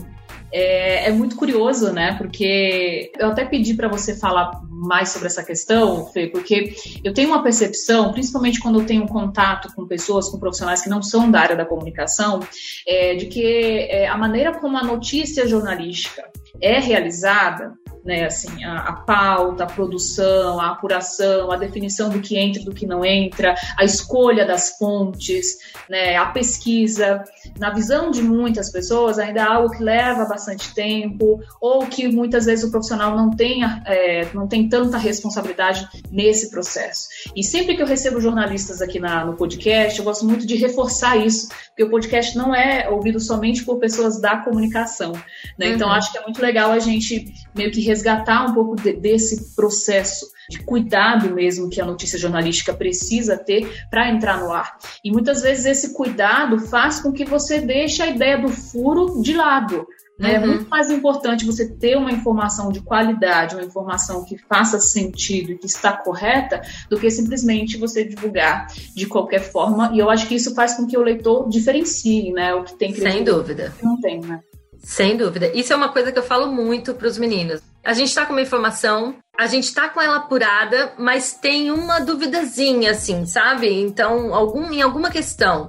É, 0.56 1.08
é, 1.10 1.12
muito 1.12 1.36
curioso, 1.36 1.92
né? 1.92 2.14
Porque 2.16 3.12
eu 3.18 3.30
até 3.30 3.44
pedi 3.44 3.74
para 3.74 3.88
você 3.88 4.16
falar 4.16 4.62
mais 4.70 5.10
sobre 5.10 5.28
essa 5.28 5.44
questão, 5.44 6.06
Fê, 6.08 6.28
porque 6.28 6.76
eu 7.04 7.12
tenho 7.12 7.30
uma 7.30 7.42
percepção, 7.42 8.12
principalmente 8.12 8.60
quando 8.60 8.80
eu 8.80 8.86
tenho 8.86 9.08
contato 9.08 9.74
com 9.76 9.88
pessoas, 9.88 10.30
com 10.30 10.38
profissionais 10.38 10.84
que 10.84 10.90
não 10.90 11.02
são 11.02 11.32
da 11.32 11.40
área 11.40 11.56
da 11.56 11.66
comunicação, 11.66 12.40
é, 12.88 13.16
de 13.16 13.26
que 13.26 13.44
é, 13.44 14.08
a 14.08 14.16
maneira 14.16 14.54
como 14.60 14.78
a 14.78 14.84
notícia 14.84 15.48
jornalística 15.48 16.24
é 16.62 16.80
realizada 16.80 17.74
né, 18.04 18.26
assim, 18.26 18.64
a, 18.64 18.80
a, 18.80 18.94
pauta, 18.94 19.64
a 19.64 19.68
produção, 19.68 20.60
a 20.60 20.72
apuração, 20.72 21.52
a 21.52 21.58
definição 21.58 22.10
do 22.10 22.20
que 22.20 22.38
entra 22.38 22.62
e 22.62 22.66
do 22.66 22.74
que 22.74 22.86
não 22.86 23.06
entra, 23.06 23.56
a 23.78 23.84
escolha 23.84 24.46
das 24.46 24.78
fontes, 24.78 25.58
né, 25.90 26.16
a 26.16 26.26
pesquisa. 26.26 27.24
Na 27.58 27.70
visão 27.70 28.12
de 28.12 28.22
muitas 28.22 28.72
pessoas, 28.72 29.20
ainda 29.20 29.42
é 29.42 29.44
algo 29.44 29.76
que 29.76 29.84
leva 29.84 30.26
bastante 30.26 30.74
tempo, 30.74 31.40
ou 31.62 31.86
que 31.86 32.08
muitas 32.08 32.46
vezes 32.46 32.66
o 32.66 32.72
profissional 32.72 33.16
não 33.16 33.32
tem, 33.32 33.64
é, 33.86 34.28
não 34.34 34.48
tem 34.48 34.68
tanta 34.68 34.98
responsabilidade 34.98 35.88
nesse 36.12 36.50
processo. 36.50 37.08
E 37.36 37.44
sempre 37.44 37.76
que 37.76 37.82
eu 37.82 37.88
recebo 37.88 38.20
jornalistas 38.20 38.82
aqui 38.82 39.00
na, 39.00 39.24
no 39.26 39.34
podcast, 39.34 39.98
eu 39.98 40.06
gosto 40.06 40.26
muito 40.26 40.46
de 40.46 40.56
reforçar 40.56 41.18
isso, 41.18 41.50
porque 41.68 41.84
o 41.84 41.90
podcast 41.90 42.38
não 42.38 42.56
é 42.56 42.90
ouvido 42.90 43.20
somente 43.20 43.64
por 43.64 43.78
pessoas 43.78 44.20
da 44.20 44.38
comunicação. 44.38 45.14
Né? 45.58 45.70
Então, 45.70 45.84
uhum. 45.84 45.84
Então, 45.84 45.92
acho 45.92 46.14
que 46.14 46.18
é 46.18 46.22
muito 46.22 46.42
legal 46.42 46.72
a 46.72 46.80
gente 46.80 47.34
meio 47.54 47.70
que 47.70 47.82
resgatar 47.94 48.46
um 48.50 48.54
pouco 48.54 48.76
de, 48.76 48.94
desse 48.94 49.56
processo 49.56 50.26
de 50.50 50.60
cuidado 50.60 51.34
mesmo 51.34 51.70
que 51.70 51.80
a 51.80 51.86
notícia 51.86 52.18
jornalística 52.18 52.74
precisa 52.74 53.38
ter 53.38 53.86
para 53.90 54.10
entrar 54.10 54.40
no 54.40 54.52
ar. 54.52 54.78
E 55.04 55.12
muitas 55.12 55.42
vezes 55.42 55.66
esse 55.66 55.94
cuidado 55.94 56.60
faz 56.60 57.00
com 57.00 57.12
que 57.12 57.24
você 57.24 57.62
deixe 57.62 58.02
a 58.02 58.08
ideia 58.08 58.38
do 58.38 58.50
furo 58.50 59.22
de 59.22 59.34
lado. 59.34 59.88
Né? 60.20 60.36
É 60.36 60.38
uhum. 60.38 60.44
É 60.44 60.48
muito 60.48 60.70
mais 60.70 60.92
importante 60.92 61.46
você 61.46 61.68
ter 61.68 61.98
uma 61.98 62.12
informação 62.12 62.72
de 62.72 62.82
qualidade, 62.82 63.56
uma 63.56 63.64
informação 63.64 64.24
que 64.24 64.38
faça 64.38 64.80
sentido 64.80 65.52
e 65.52 65.58
que 65.58 65.66
está 65.66 65.92
correta, 65.96 66.62
do 66.90 67.00
que 67.00 67.10
simplesmente 67.10 67.78
você 67.78 68.04
divulgar 68.04 68.68
de 68.96 69.06
qualquer 69.06 69.42
forma. 69.42 69.92
E 69.94 70.00
eu 70.00 70.10
acho 70.10 70.28
que 70.28 70.36
isso 70.36 70.54
faz 70.54 70.76
com 70.76 70.86
que 70.86 70.98
o 70.98 71.02
leitor 71.02 71.48
diferencie 71.50 72.32
né? 72.32 72.54
o 72.54 72.64
que 72.64 72.76
tem 72.76 72.94
Sem 72.94 73.24
dúvida. 73.24 73.74
não 73.82 74.00
tem, 74.00 74.20
né? 74.20 74.40
Sem 74.84 75.16
dúvida. 75.16 75.50
Isso 75.56 75.72
é 75.72 75.76
uma 75.76 75.90
coisa 75.90 76.12
que 76.12 76.20
eu 76.20 76.24
falo 76.24 76.52
muito 76.52 76.94
para 76.94 77.08
os 77.08 77.18
meninos. 77.18 77.62
A 77.86 77.92
gente 77.92 78.08
está 78.08 78.26
com 78.26 78.32
uma 78.32 78.42
informação, 78.42 79.16
a 79.38 79.46
gente 79.46 79.66
está 79.66 79.90
com 79.90 80.02
ela 80.02 80.18
apurada, 80.18 80.94
mas 80.98 81.34
tem 81.34 81.70
uma 81.70 82.00
duvidazinha, 82.00 82.92
assim, 82.92 83.26
sabe? 83.26 83.68
Então, 83.70 84.34
algum, 84.34 84.72
em 84.72 84.82
alguma 84.82 85.12
questão. 85.12 85.68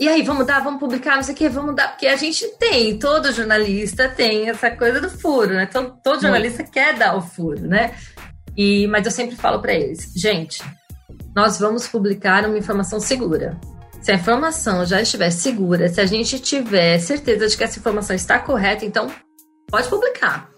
E 0.00 0.08
aí, 0.08 0.22
vamos 0.22 0.46
dar, 0.46 0.64
vamos 0.64 0.80
publicar, 0.80 1.16
não 1.16 1.22
sei 1.22 1.34
o 1.34 1.36
quê, 1.36 1.48
vamos 1.50 1.76
dar, 1.76 1.88
porque 1.88 2.06
a 2.06 2.16
gente 2.16 2.48
tem, 2.56 2.98
todo 2.98 3.30
jornalista 3.32 4.08
tem 4.08 4.48
essa 4.48 4.70
coisa 4.70 4.98
do 4.98 5.10
furo, 5.10 5.52
né? 5.52 5.66
Todo, 5.66 5.94
todo 6.02 6.22
jornalista 6.22 6.64
quer 6.64 6.94
dar 6.94 7.16
o 7.16 7.20
furo, 7.20 7.60
né? 7.60 7.94
E, 8.56 8.86
mas 8.86 9.04
eu 9.04 9.12
sempre 9.12 9.36
falo 9.36 9.60
para 9.60 9.74
eles, 9.74 10.10
gente, 10.16 10.62
nós 11.36 11.58
vamos 11.60 11.86
publicar 11.86 12.46
uma 12.46 12.58
informação 12.58 12.98
segura. 12.98 13.60
Se 14.00 14.10
a 14.10 14.14
informação 14.14 14.84
já 14.86 15.02
estiver 15.02 15.30
segura, 15.30 15.88
se 15.88 16.00
a 16.00 16.06
gente 16.06 16.40
tiver 16.40 16.98
certeza 16.98 17.46
de 17.46 17.56
que 17.56 17.62
essa 17.62 17.78
informação 17.78 18.16
está 18.16 18.38
correta, 18.38 18.84
então 18.84 19.08
pode 19.70 19.88
publicar. 19.88 20.51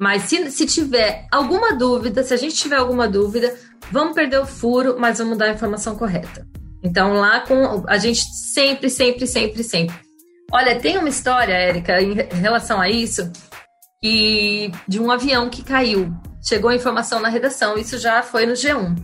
Mas 0.00 0.22
se, 0.22 0.50
se 0.50 0.66
tiver 0.66 1.26
alguma 1.30 1.74
dúvida, 1.74 2.22
se 2.22 2.32
a 2.32 2.36
gente 2.36 2.54
tiver 2.54 2.76
alguma 2.76 3.06
dúvida, 3.06 3.54
vamos 3.92 4.14
perder 4.14 4.40
o 4.40 4.46
furo, 4.46 4.96
mas 4.98 5.18
vamos 5.18 5.36
dar 5.36 5.46
a 5.46 5.52
informação 5.52 5.94
correta. 5.94 6.46
Então 6.82 7.14
lá 7.14 7.40
com 7.40 7.84
a 7.86 7.98
gente 7.98 8.22
sempre, 8.24 8.88
sempre, 8.88 9.26
sempre, 9.26 9.62
sempre 9.62 10.10
Olha, 10.52 10.80
tem 10.80 10.98
uma 10.98 11.08
história, 11.08 11.54
Érica, 11.54 12.02
em 12.02 12.14
relação 12.40 12.80
a 12.80 12.90
isso, 12.90 13.30
e 14.02 14.72
de 14.86 15.00
um 15.00 15.10
avião 15.10 15.48
que 15.48 15.62
caiu. 15.62 16.12
Chegou 16.42 16.70
a 16.70 16.74
informação 16.74 17.20
na 17.20 17.28
redação, 17.28 17.78
isso 17.78 17.98
já 17.98 18.20
foi 18.22 18.46
no 18.46 18.54
G1. 18.54 18.96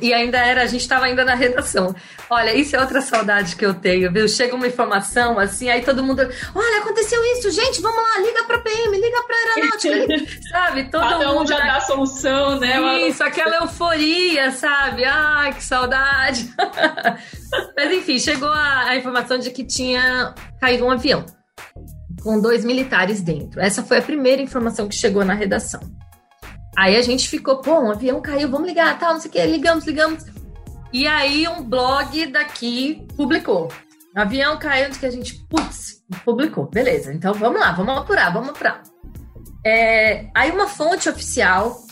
E 0.00 0.12
ainda 0.12 0.38
era, 0.38 0.62
a 0.62 0.66
gente 0.66 0.80
estava 0.80 1.06
ainda 1.06 1.24
na 1.24 1.34
redação. 1.34 1.94
Olha, 2.30 2.54
isso 2.54 2.74
é 2.74 2.80
outra 2.80 3.00
saudade 3.00 3.56
que 3.56 3.64
eu 3.64 3.74
tenho, 3.74 4.12
viu? 4.12 4.28
Chega 4.28 4.54
uma 4.54 4.66
informação 4.66 5.38
assim, 5.38 5.68
aí 5.68 5.82
todo 5.82 6.02
mundo, 6.02 6.20
olha, 6.54 6.78
aconteceu 6.78 7.22
isso, 7.36 7.50
gente, 7.50 7.80
vamos 7.80 8.02
lá, 8.02 8.20
liga 8.20 8.44
para 8.44 8.58
PM, 8.58 9.00
liga 9.00 9.22
para 9.22 9.36
aeronáutica, 9.36 9.94
liga, 9.94 10.32
sabe? 10.50 10.90
Todo 10.90 11.02
Cada 11.02 11.28
mundo 11.28 11.42
um 11.42 11.46
já 11.46 11.58
dá 11.58 11.76
a 11.76 11.80
solução, 11.80 12.58
né? 12.58 13.08
Isso, 13.08 13.22
aquela 13.22 13.56
euforia, 13.56 14.50
sabe? 14.50 15.04
Ai, 15.04 15.52
que 15.52 15.62
saudade. 15.62 16.52
Mas 17.76 17.92
enfim, 17.92 18.18
chegou 18.18 18.48
a, 18.48 18.88
a 18.88 18.96
informação 18.96 19.38
de 19.38 19.50
que 19.50 19.64
tinha 19.64 20.34
caído 20.60 20.84
um 20.84 20.90
avião 20.90 21.24
com 22.22 22.40
dois 22.40 22.64
militares 22.64 23.22
dentro. 23.22 23.60
Essa 23.60 23.82
foi 23.82 23.98
a 23.98 24.02
primeira 24.02 24.42
informação 24.42 24.88
que 24.88 24.94
chegou 24.94 25.24
na 25.24 25.34
redação. 25.34 25.80
Aí 26.78 26.96
a 26.96 27.02
gente 27.02 27.28
ficou, 27.28 27.56
pô, 27.56 27.80
um 27.80 27.90
avião 27.90 28.20
caiu, 28.20 28.48
vamos 28.48 28.68
ligar, 28.68 28.96
tal, 29.00 29.14
não 29.14 29.20
sei 29.20 29.28
o 29.28 29.32
que, 29.32 29.44
ligamos, 29.44 29.84
ligamos. 29.84 30.24
E 30.92 31.08
aí 31.08 31.48
um 31.48 31.60
blog 31.60 32.26
daqui 32.26 33.04
publicou. 33.16 33.66
Avião 34.14 34.56
caiu, 34.60 34.88
que 34.90 35.04
a 35.04 35.10
gente, 35.10 35.44
putz, 35.50 36.04
publicou. 36.24 36.66
Beleza, 36.66 37.12
então 37.12 37.34
vamos 37.34 37.60
lá, 37.60 37.72
vamos 37.72 37.98
apurar, 37.98 38.32
vamos 38.32 38.50
apurar. 38.50 38.84
É, 39.66 40.28
aí 40.32 40.52
uma 40.52 40.68
fonte 40.68 41.08
oficial 41.08 41.82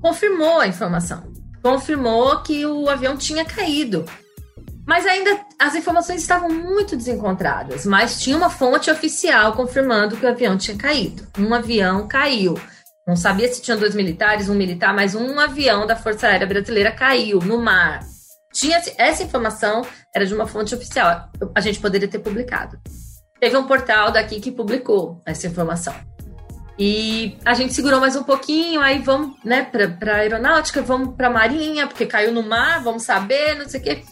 confirmou 0.00 0.60
a 0.60 0.68
informação. 0.68 1.32
Confirmou 1.60 2.40
que 2.40 2.64
o 2.64 2.88
avião 2.88 3.16
tinha 3.16 3.44
caído. 3.44 4.04
Mas 4.86 5.04
ainda 5.06 5.40
as 5.58 5.74
informações 5.74 6.20
estavam 6.20 6.48
muito 6.48 6.96
desencontradas. 6.96 7.84
Mas 7.84 8.22
tinha 8.22 8.36
uma 8.36 8.48
fonte 8.48 8.92
oficial 8.92 9.54
confirmando 9.54 10.16
que 10.16 10.24
o 10.24 10.28
avião 10.28 10.56
tinha 10.56 10.76
caído. 10.76 11.26
Um 11.36 11.52
avião 11.52 12.06
caiu. 12.06 12.54
Não 13.06 13.16
sabia 13.16 13.52
se 13.52 13.60
tinha 13.60 13.76
dois 13.76 13.94
militares, 13.94 14.48
um 14.48 14.54
militar, 14.54 14.94
mas 14.94 15.14
um 15.14 15.38
avião 15.40 15.86
da 15.86 15.96
Força 15.96 16.28
Aérea 16.28 16.46
Brasileira 16.46 16.92
caiu 16.92 17.40
no 17.40 17.60
mar. 17.60 18.00
Tinha 18.52 18.80
essa 18.96 19.22
informação 19.22 19.82
era 20.14 20.24
de 20.24 20.34
uma 20.34 20.46
fonte 20.46 20.74
oficial. 20.74 21.30
A 21.54 21.60
gente 21.60 21.80
poderia 21.80 22.06
ter 22.06 22.20
publicado. 22.20 22.78
Teve 23.40 23.56
um 23.56 23.66
portal 23.66 24.12
daqui 24.12 24.40
que 24.40 24.52
publicou 24.52 25.20
essa 25.26 25.48
informação. 25.48 25.94
E 26.78 27.36
a 27.44 27.54
gente 27.54 27.74
segurou 27.74 28.00
mais 28.00 28.14
um 28.14 28.22
pouquinho, 28.22 28.80
aí 28.80 29.00
vamos, 29.00 29.36
né, 29.44 29.62
para 29.62 30.16
aeronáutica, 30.16 30.80
vamos 30.80 31.16
para 31.16 31.28
marinha, 31.28 31.86
porque 31.86 32.06
caiu 32.06 32.32
no 32.32 32.42
mar, 32.42 32.82
vamos 32.82 33.02
saber, 33.02 33.56
não 33.56 33.68
sei 33.68 33.80
o 33.80 33.82
quê. 33.82 34.02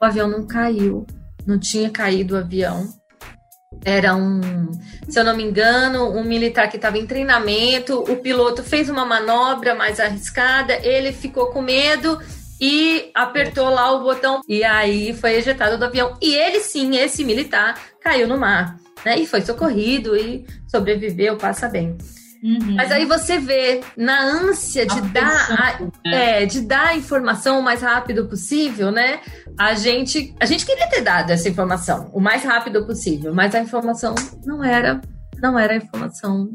O 0.00 0.04
avião 0.04 0.28
não 0.28 0.46
caiu, 0.46 1.06
não 1.46 1.58
tinha 1.58 1.90
caído 1.90 2.34
o 2.34 2.38
avião 2.38 2.88
era 3.84 4.14
um, 4.14 4.70
se 5.08 5.18
eu 5.18 5.24
não 5.24 5.36
me 5.36 5.42
engano, 5.42 6.08
um 6.10 6.24
militar 6.24 6.68
que 6.68 6.76
estava 6.76 6.98
em 6.98 7.06
treinamento. 7.06 8.00
O 8.00 8.16
piloto 8.16 8.62
fez 8.62 8.88
uma 8.88 9.04
manobra 9.04 9.74
mais 9.74 9.98
arriscada, 9.98 10.74
ele 10.86 11.12
ficou 11.12 11.46
com 11.46 11.60
medo 11.60 12.18
e 12.60 13.10
apertou 13.12 13.68
lá 13.68 13.90
o 13.92 14.04
botão 14.04 14.40
e 14.48 14.62
aí 14.62 15.12
foi 15.14 15.34
ejetado 15.34 15.76
do 15.76 15.84
avião. 15.84 16.16
E 16.20 16.34
ele 16.34 16.60
sim, 16.60 16.96
esse 16.96 17.24
militar, 17.24 17.76
caiu 18.00 18.28
no 18.28 18.38
mar, 18.38 18.78
né? 19.04 19.18
E 19.18 19.26
foi 19.26 19.42
socorrido 19.42 20.16
e 20.16 20.46
sobreviveu, 20.68 21.36
passa 21.36 21.68
bem. 21.68 21.98
Uhum. 22.42 22.74
Mas 22.74 22.90
aí 22.90 23.04
você 23.04 23.38
vê, 23.38 23.80
na 23.96 24.20
ânsia 24.20 24.84
de 24.84 25.00
dar, 25.00 25.50
a, 25.52 25.80
né? 25.80 26.40
é, 26.40 26.46
de 26.46 26.62
dar 26.62 26.88
a 26.88 26.96
informação 26.96 27.60
o 27.60 27.62
mais 27.62 27.80
rápido 27.80 28.26
possível, 28.26 28.90
né? 28.90 29.20
A 29.56 29.74
gente, 29.74 30.34
a 30.40 30.44
gente 30.44 30.66
queria 30.66 30.88
ter 30.88 31.02
dado 31.02 31.30
essa 31.30 31.48
informação 31.48 32.10
o 32.12 32.20
mais 32.20 32.42
rápido 32.42 32.84
possível, 32.84 33.32
mas 33.32 33.54
a 33.54 33.60
informação 33.60 34.14
não 34.44 34.64
era, 34.64 35.00
não 35.40 35.56
era 35.56 35.74
a 35.74 35.76
informação 35.76 36.50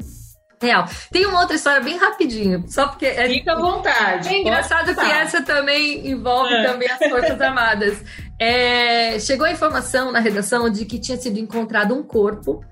real. 0.60 0.84
Tem 1.10 1.24
uma 1.24 1.40
outra 1.40 1.56
história 1.56 1.80
bem 1.80 1.96
rapidinho, 1.96 2.66
só 2.68 2.88
porque 2.88 3.06
é, 3.06 3.26
fica 3.26 3.52
à 3.52 3.58
vontade. 3.58 4.28
É 4.28 4.40
engraçado 4.40 4.94
que 4.94 5.06
essa 5.06 5.40
também 5.40 6.06
envolve 6.06 6.52
é. 6.52 6.66
também 6.66 6.90
as 6.90 6.98
forças 6.98 7.40
armadas. 7.40 8.04
É, 8.38 9.18
chegou 9.20 9.46
a 9.46 9.52
informação 9.52 10.12
na 10.12 10.18
redação 10.18 10.68
de 10.68 10.84
que 10.84 10.98
tinha 10.98 11.16
sido 11.16 11.38
encontrado 11.38 11.94
um 11.94 12.02
corpo 12.02 12.62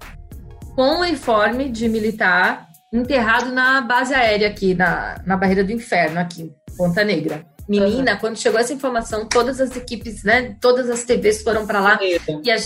com 0.74 0.82
um 0.82 1.00
uniforme 1.00 1.70
de 1.70 1.88
militar 1.88 2.66
enterrado 2.92 3.52
na 3.52 3.80
base 3.80 4.14
aérea 4.14 4.48
aqui, 4.48 4.74
na, 4.74 5.20
na 5.24 5.36
Barreira 5.36 5.64
do 5.64 5.72
Inferno, 5.72 6.20
aqui 6.20 6.42
em 6.42 6.76
Ponta 6.76 7.04
Negra. 7.04 7.44
Menina, 7.68 8.12
uhum. 8.12 8.18
quando 8.18 8.38
chegou 8.38 8.60
essa 8.60 8.72
informação, 8.72 9.26
todas 9.26 9.60
as 9.60 9.76
equipes, 9.76 10.22
né, 10.22 10.56
todas 10.60 10.88
as 10.88 11.02
TVs 11.02 11.42
foram 11.42 11.66
para 11.66 11.80
lá 11.80 11.98
e 12.00 12.50
a, 12.50 12.56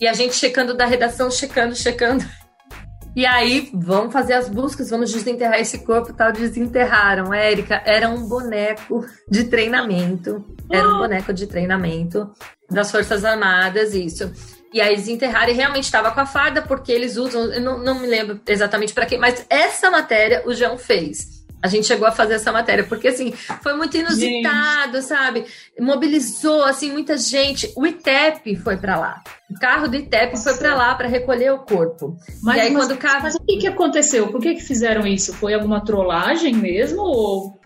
e 0.00 0.06
a 0.06 0.12
gente 0.12 0.34
checando 0.34 0.74
da 0.74 0.84
redação, 0.84 1.30
checando, 1.30 1.74
checando. 1.74 2.24
E 3.16 3.26
aí, 3.26 3.68
vamos 3.74 4.12
fazer 4.12 4.34
as 4.34 4.48
buscas, 4.48 4.88
vamos 4.88 5.10
desenterrar 5.10 5.58
esse 5.58 5.78
corpo 5.78 6.12
tal. 6.12 6.30
Desenterraram, 6.30 7.34
Érica. 7.34 7.82
Era 7.84 8.08
um 8.08 8.28
boneco 8.28 9.04
de 9.28 9.44
treinamento. 9.44 10.46
Era 10.70 10.88
um 10.88 10.94
ah! 10.94 10.98
boneco 10.98 11.32
de 11.32 11.48
treinamento 11.48 12.30
das 12.70 12.88
Forças 12.88 13.24
Armadas, 13.24 13.94
isso. 13.94 14.32
E 14.72 14.80
aí 14.80 14.94
desenterraram 14.94 15.52
e 15.52 15.56
realmente 15.56 15.84
estava 15.84 16.10
com 16.12 16.20
a 16.20 16.26
farda, 16.26 16.62
porque 16.62 16.92
eles 16.92 17.16
usam, 17.16 17.52
eu 17.52 17.60
não, 17.60 17.78
não 17.78 17.98
me 17.98 18.06
lembro 18.06 18.40
exatamente 18.46 18.92
para 18.92 19.06
quê, 19.06 19.18
mas 19.18 19.44
essa 19.50 19.90
matéria 19.90 20.42
o 20.46 20.54
João 20.54 20.78
fez. 20.78 21.40
A 21.62 21.68
gente 21.68 21.86
chegou 21.86 22.08
a 22.08 22.12
fazer 22.12 22.34
essa 22.34 22.50
matéria, 22.50 22.84
porque 22.84 23.08
assim, 23.08 23.32
foi 23.62 23.74
muito 23.74 23.94
inusitado, 23.94 24.94
gente. 24.94 25.04
sabe? 25.04 25.44
Mobilizou 25.78 26.64
assim 26.64 26.90
muita 26.90 27.18
gente. 27.18 27.70
O 27.76 27.86
ITEP 27.86 28.56
foi 28.56 28.78
para 28.78 28.98
lá. 28.98 29.22
O 29.50 29.60
carro 29.60 29.86
do 29.86 29.96
ITEP 29.96 30.32
Nossa. 30.32 30.50
foi 30.50 30.58
para 30.58 30.74
lá 30.74 30.94
para 30.94 31.06
recolher 31.06 31.52
o 31.52 31.58
corpo. 31.58 32.16
Mas, 32.42 32.56
e 32.56 32.60
aí, 32.60 32.70
mas, 32.70 32.86
quando 32.86 32.92
o 32.92 32.98
carro... 32.98 33.22
mas 33.24 33.34
o 33.34 33.40
que, 33.40 33.58
que 33.58 33.66
aconteceu? 33.66 34.28
Por 34.28 34.40
que, 34.40 34.54
que 34.54 34.62
fizeram 34.62 35.06
isso? 35.06 35.34
Foi 35.34 35.52
alguma 35.52 35.84
trollagem 35.84 36.54
mesmo? 36.54 37.02
Ou 37.02 37.59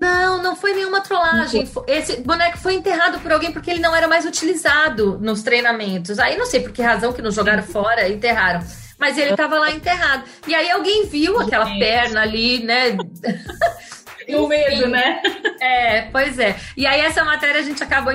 não, 0.00 0.42
não 0.42 0.56
foi 0.56 0.72
nenhuma 0.74 1.00
trollagem. 1.00 1.68
Esse 1.86 2.20
boneco 2.20 2.58
foi 2.58 2.74
enterrado 2.74 3.18
por 3.20 3.32
alguém 3.32 3.52
porque 3.52 3.70
ele 3.70 3.80
não 3.80 3.94
era 3.94 4.06
mais 4.06 4.24
utilizado 4.24 5.18
nos 5.20 5.42
treinamentos. 5.42 6.18
Aí 6.18 6.36
não 6.36 6.46
sei 6.46 6.60
por 6.60 6.72
que 6.72 6.82
razão 6.82 7.12
que 7.12 7.22
não 7.22 7.30
jogaram 7.30 7.62
fora 7.62 8.08
e 8.08 8.14
enterraram. 8.14 8.60
Mas 8.98 9.16
ele 9.16 9.30
estava 9.30 9.58
lá 9.58 9.70
enterrado. 9.70 10.24
E 10.46 10.54
aí 10.54 10.70
alguém 10.70 11.06
viu 11.06 11.38
aquela 11.38 11.66
Gente. 11.66 11.78
perna 11.78 12.22
ali, 12.22 12.62
né? 12.64 12.96
o 14.36 14.46
medo, 14.46 14.88
né? 14.88 15.22
É, 15.60 16.02
pois 16.10 16.38
é. 16.38 16.56
E 16.76 16.86
aí 16.86 17.00
essa 17.00 17.24
matéria 17.24 17.60
a 17.60 17.64
gente 17.64 17.82
acabou 17.82 18.12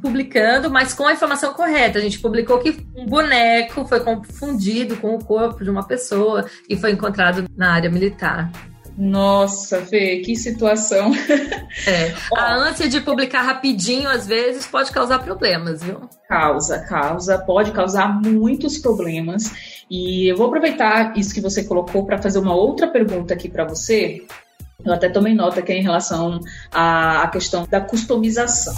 publicando, 0.00 0.70
mas 0.70 0.92
com 0.92 1.06
a 1.06 1.12
informação 1.12 1.54
correta. 1.54 1.98
A 1.98 2.02
gente 2.02 2.18
publicou 2.20 2.58
que 2.58 2.86
um 2.94 3.06
boneco 3.06 3.86
foi 3.86 4.00
confundido 4.00 4.96
com 4.96 5.14
o 5.14 5.24
corpo 5.24 5.64
de 5.64 5.70
uma 5.70 5.86
pessoa 5.86 6.46
e 6.68 6.76
foi 6.76 6.92
encontrado 6.92 7.46
na 7.56 7.72
área 7.72 7.90
militar. 7.90 8.50
Nossa, 8.96 9.80
Fê, 9.82 10.18
que 10.18 10.36
situação. 10.36 11.12
É. 11.86 12.12
A 12.36 12.54
ânsia 12.54 12.86
de 12.86 13.00
publicar 13.00 13.42
rapidinho, 13.42 14.08
às 14.08 14.26
vezes, 14.26 14.66
pode 14.66 14.92
causar 14.92 15.20
problemas, 15.20 15.82
viu? 15.82 16.02
Causa, 16.28 16.80
causa, 16.80 17.38
pode 17.38 17.72
causar 17.72 18.20
muitos 18.20 18.76
problemas. 18.76 19.50
E 19.90 20.28
eu 20.30 20.36
vou 20.36 20.48
aproveitar 20.48 21.16
isso 21.16 21.32
que 21.32 21.40
você 21.40 21.64
colocou 21.64 22.04
para 22.04 22.20
fazer 22.20 22.38
uma 22.38 22.54
outra 22.54 22.86
pergunta 22.88 23.32
aqui 23.32 23.48
para 23.48 23.64
você. 23.64 24.22
Eu 24.84 24.92
até 24.92 25.08
tomei 25.08 25.34
nota 25.34 25.62
que 25.62 25.72
é 25.72 25.76
em 25.76 25.82
relação 25.82 26.40
à 26.70 27.26
questão 27.32 27.66
da 27.68 27.80
customização. 27.80 28.74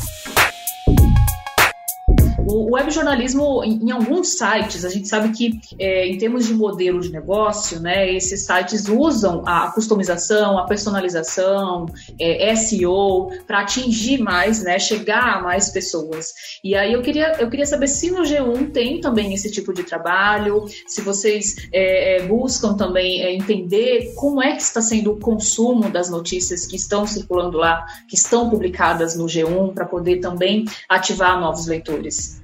O 2.46 2.74
webjornalismo, 2.74 3.64
em, 3.64 3.87
em 3.87 3.90
alguns 3.90 4.37
sites, 4.37 4.85
a 4.85 4.90
gente 4.90 5.09
sabe 5.09 5.30
que, 5.30 5.59
é, 5.78 6.07
em 6.07 6.18
termos 6.18 6.46
de 6.46 6.52
modelo 6.52 7.00
de 7.00 7.11
negócio, 7.11 7.80
né, 7.80 8.12
esses 8.12 8.44
sites 8.44 8.87
usam 8.87 9.42
a 9.46 9.70
customização, 9.72 10.59
a 10.59 10.64
personalização, 10.66 11.87
é, 12.20 12.54
SEO, 12.54 13.30
para 13.46 13.61
atingir 13.61 14.18
mais, 14.18 14.62
né, 14.62 14.78
chegar 14.78 15.38
a 15.38 15.42
mais 15.42 15.70
pessoas. 15.70 16.35
E 16.62 16.74
aí 16.74 16.92
eu 16.92 17.00
queria, 17.00 17.35
eu 17.40 17.48
queria 17.48 17.64
saber 17.64 17.88
se 17.88 18.11
no 18.11 18.22
G1 18.22 18.72
tem 18.72 19.00
também 19.00 19.33
esse 19.33 19.50
tipo 19.50 19.72
de 19.72 19.83
trabalho, 19.83 20.66
se 20.87 21.00
vocês 21.00 21.57
é, 21.72 22.18
é 22.18 22.26
buscam 22.26 22.74
também 22.74 23.22
é, 23.22 23.35
entender 23.35 24.12
como 24.16 24.42
é 24.42 24.52
que 24.52 24.62
está 24.62 24.83
sendo 24.83 25.12
o 25.12 25.18
consumo 25.18 25.88
das 25.88 26.11
notícias 26.11 26.66
que 26.66 26.76
estão 26.76 27.07
circulando 27.07 27.57
lá, 27.57 27.87
que 28.07 28.16
estão 28.16 28.50
publicadas 28.50 29.16
no 29.16 29.24
G1, 29.24 29.72
para 29.72 29.87
poder 29.87 30.20
também 30.20 30.66
ativar 30.90 31.40
novos 31.40 31.66
leitores. 31.66 32.43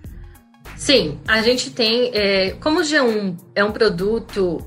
Sim, 0.81 1.21
a 1.29 1.43
gente 1.43 1.71
tem. 1.71 2.11
É, 2.15 2.53
como 2.53 2.81
o 2.81 2.83
G1 2.83 3.37
é 3.55 3.63
um 3.63 3.71
produto 3.71 4.67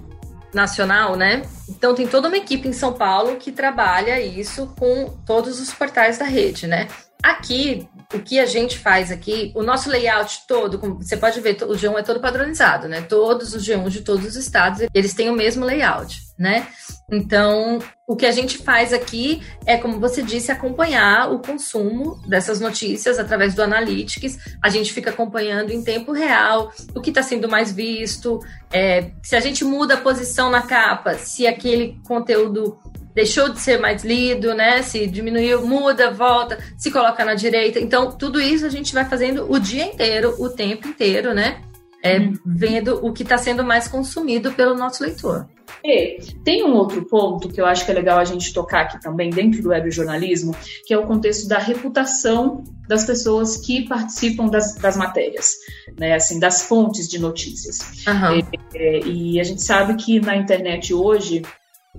nacional, 0.54 1.16
né? 1.16 1.42
Então 1.68 1.96
tem 1.96 2.08
toda 2.08 2.28
uma 2.28 2.38
equipe 2.38 2.68
em 2.68 2.72
São 2.72 2.94
Paulo 2.94 3.38
que 3.38 3.52
trabalha 3.52 4.22
isso 4.22 4.68
com 4.78 5.10
todos 5.26 5.60
os 5.60 5.74
portais 5.74 6.20
da 6.20 6.26
rede, 6.26 6.68
né? 6.68 6.88
Aqui, 7.24 7.88
o 8.14 8.20
que 8.20 8.40
a 8.40 8.46
gente 8.46 8.78
faz 8.78 9.12
aqui, 9.12 9.52
o 9.56 9.64
nosso 9.64 9.90
layout 9.90 10.42
todo, 10.48 10.78
como 10.78 11.02
você 11.02 11.18
pode 11.18 11.42
ver, 11.42 11.58
o 11.64 11.74
G1 11.74 11.98
é 11.98 12.04
todo 12.04 12.20
padronizado, 12.20 12.88
né? 12.88 13.02
Todos 13.02 13.56
os 13.56 13.66
G1 13.66 13.90
de 13.90 14.02
todos 14.02 14.24
os 14.24 14.36
estados, 14.36 14.86
eles 14.94 15.16
têm 15.16 15.32
o 15.32 15.36
mesmo 15.36 15.66
layout, 15.66 16.22
né? 16.44 16.68
Então, 17.10 17.80
o 18.06 18.18
que 18.18 18.26
a 18.26 18.32
gente 18.32 18.58
faz 18.58 18.92
aqui 18.92 19.42
é, 19.66 19.78
como 19.78 19.98
você 19.98 20.22
disse, 20.22 20.52
acompanhar 20.52 21.32
o 21.32 21.40
consumo 21.40 22.22
dessas 22.28 22.60
notícias 22.60 23.18
através 23.18 23.56
do 23.56 23.64
Analytics. 23.64 24.38
A 24.62 24.68
gente 24.68 24.92
fica 24.92 25.10
acompanhando 25.10 25.72
em 25.72 25.82
tempo 25.82 26.12
real 26.12 26.70
o 26.94 27.00
que 27.00 27.12
está 27.12 27.24
sendo 27.24 27.48
mais 27.48 27.72
visto, 27.72 28.42
é, 28.74 29.12
se 29.24 29.38
a 29.38 29.40
gente 29.40 29.64
muda 29.64 29.94
a 29.94 30.02
posição 30.02 30.50
na 30.50 30.64
capa, 30.64 31.14
se 31.14 31.48
aquele 31.48 31.98
conteúdo 32.06 32.78
deixou 33.16 33.48
de 33.48 33.62
ser 33.62 33.80
mais 33.80 34.04
lido, 34.04 34.54
né? 34.54 34.82
Se 34.82 35.08
diminuiu, 35.08 35.66
muda, 35.66 36.12
volta, 36.12 36.58
se 36.78 36.92
coloca 36.92 37.24
na 37.24 37.36
direita. 37.36 37.80
Então, 37.80 38.12
tudo 38.12 38.42
isso 38.42 38.66
a 38.66 38.70
gente 38.70 38.94
vai 38.94 39.06
fazendo 39.06 39.50
o 39.50 39.58
dia 39.60 39.86
inteiro, 39.86 40.36
o 40.40 40.50
tempo 40.50 40.90
inteiro, 40.90 41.34
né? 41.34 41.62
É, 42.04 42.20
uhum. 42.20 42.34
Vendo 42.46 43.00
o 43.02 43.14
que 43.14 43.24
está 43.24 43.38
sendo 43.38 43.64
mais 43.64 43.88
consumido 43.88 44.52
pelo 44.52 44.76
nosso 44.76 45.02
leitor. 45.02 45.48
E 45.82 46.18
tem 46.44 46.64
um 46.64 46.74
outro 46.74 47.06
ponto 47.06 47.48
que 47.48 47.62
eu 47.62 47.66
acho 47.66 47.86
que 47.86 47.92
é 47.92 47.94
legal 47.94 48.20
a 48.20 48.26
gente 48.26 48.54
tocar 48.54 48.82
aqui 48.82 49.02
também 49.02 49.30
dentro 49.30 49.62
do 49.62 49.70
web 49.70 49.90
jornalismo, 49.90 50.54
que 50.86 50.94
é 50.94 50.98
o 50.98 51.08
contexto 51.08 51.48
da 51.48 51.58
reputação 51.58 52.64
das 52.88 53.06
pessoas 53.06 53.58
que 53.58 53.88
participam 53.88 54.48
das, 54.48 54.76
das 54.76 54.98
matérias, 54.98 55.56
né, 55.98 56.14
assim, 56.14 56.40
das 56.40 56.64
fontes 56.64 57.08
de 57.08 57.20
notícias. 57.20 57.80
Uhum. 58.06 58.44
E, 58.76 59.34
e 59.36 59.40
a 59.40 59.44
gente 59.44 59.64
sabe 59.64 59.96
que 59.96 60.20
na 60.20 60.36
internet 60.36 60.94
hoje 60.94 61.42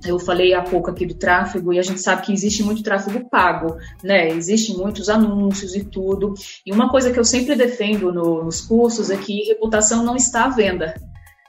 eu 0.03 0.19
falei 0.19 0.55
há 0.55 0.63
pouco 0.63 0.91
aqui 0.91 1.07
do 1.07 1.15
tráfego 1.15 1.73
e 1.73 1.79
a 1.79 1.83
gente 1.83 2.01
sabe 2.01 2.23
que 2.23 2.33
existe 2.33 2.63
muito 2.63 2.83
tráfego 2.83 3.29
pago, 3.29 3.77
né? 4.03 4.29
Existem 4.29 4.77
muitos 4.77 5.09
anúncios 5.09 5.75
e 5.75 5.85
tudo. 5.85 6.35
E 6.67 6.73
uma 6.73 6.91
coisa 6.91 7.13
que 7.13 7.19
eu 7.19 7.25
sempre 7.25 7.55
defendo 7.55 8.13
no, 8.13 8.43
nos 8.43 8.61
cursos 8.61 9.11
é 9.11 9.17
que 9.17 9.45
reputação 9.45 10.03
não 10.03 10.17
está 10.17 10.47
à 10.47 10.49
venda. 10.49 10.95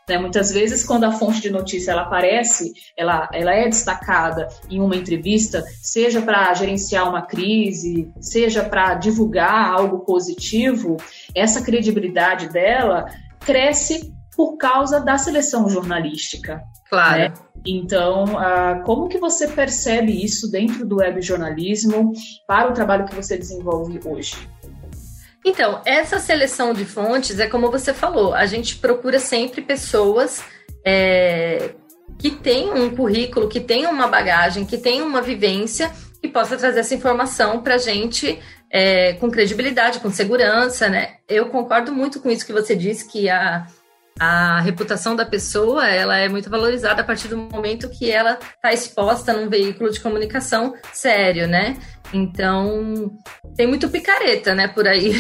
Né? 0.08 0.20
Muitas 0.20 0.52
vezes, 0.52 0.86
quando 0.86 1.06
a 1.06 1.12
fonte 1.12 1.42
de 1.42 1.50
notícia 1.50 1.92
ela 1.92 2.04
aparece, 2.04 2.72
ela, 2.96 3.28
ela 3.34 3.52
é 3.52 3.68
destacada 3.68 4.48
em 4.70 4.80
uma 4.80 4.96
entrevista, 4.96 5.64
seja 5.82 6.22
para 6.22 6.54
gerenciar 6.54 7.10
uma 7.10 7.24
crise, 7.24 8.12
seja 8.20 8.64
para 8.64 8.94
divulgar 8.94 9.72
algo 9.72 10.00
positivo, 10.06 10.98
essa 11.34 11.64
credibilidade 11.64 12.50
dela 12.50 13.06
cresce 13.40 14.14
por 14.36 14.58
causa 14.58 15.00
da 15.00 15.18
seleção 15.18 15.68
jornalística. 15.68 16.62
Claro. 16.90 17.20
Né? 17.20 17.34
Então, 17.66 18.26
uh, 18.36 18.84
como 18.84 19.10
que 19.10 19.18
você 19.18 19.48
percebe 19.48 20.24
isso 20.24 20.50
dentro 20.52 20.86
do 20.86 20.98
web 20.98 21.22
jornalismo 21.22 22.14
para 22.48 22.70
o 22.70 22.74
trabalho 22.74 23.06
que 23.06 23.16
você 23.16 23.38
desenvolve 23.38 24.00
hoje? 24.06 24.36
Então, 25.44 25.82
essa 25.86 26.20
seleção 26.20 26.74
de 26.74 26.86
fontes 26.86 27.40
é 27.40 27.48
como 27.48 27.70
você 27.70 27.94
falou, 27.94 28.34
a 28.34 28.46
gente 28.46 28.78
procura 28.78 29.20
sempre 29.20 29.62
pessoas 29.62 30.44
é, 30.84 31.72
que 32.18 32.32
têm 32.32 32.72
um 32.74 32.96
currículo, 32.96 33.48
que 33.48 33.60
têm 33.60 33.86
uma 33.86 34.08
bagagem, 34.08 34.66
que 34.66 34.78
têm 34.78 35.02
uma 35.02 35.22
vivência 35.22 35.92
que 36.22 36.28
possa 36.28 36.58
trazer 36.58 36.80
essa 36.80 36.96
informação 36.96 37.62
para 37.62 37.76
a 37.76 37.80
gente 37.80 38.40
é, 38.72 39.14
com 39.14 39.30
credibilidade, 39.30 40.00
com 40.00 40.10
segurança, 40.10 40.90
né? 40.90 41.18
Eu 41.30 41.50
concordo 41.50 41.94
muito 41.94 42.20
com 42.20 42.30
isso 42.30 42.46
que 42.46 42.52
você 42.52 42.76
disse, 42.76 43.08
que 43.08 43.30
a, 43.30 43.68
a 44.20 44.62
reputação 44.62 45.16
da 45.16 45.26
pessoa 45.26 45.88
ela 45.88 46.18
é 46.18 46.30
muito 46.30 46.50
valorizada 46.50 47.02
a 47.02 47.06
partir 47.06 47.28
do 47.28 47.38
momento 47.38 47.90
que 47.90 48.10
ela 48.10 48.40
está 48.56 48.72
exposta 48.72 49.34
num 49.34 49.50
veículo 49.50 49.92
de 49.92 50.00
comunicação 50.00 50.74
sério, 50.94 51.48
né? 51.48 51.76
Então, 52.14 53.12
tem 53.58 53.68
muito 53.68 53.90
picareta, 53.90 54.56
né, 54.56 54.68
por 54.68 54.88
aí. 54.88 55.14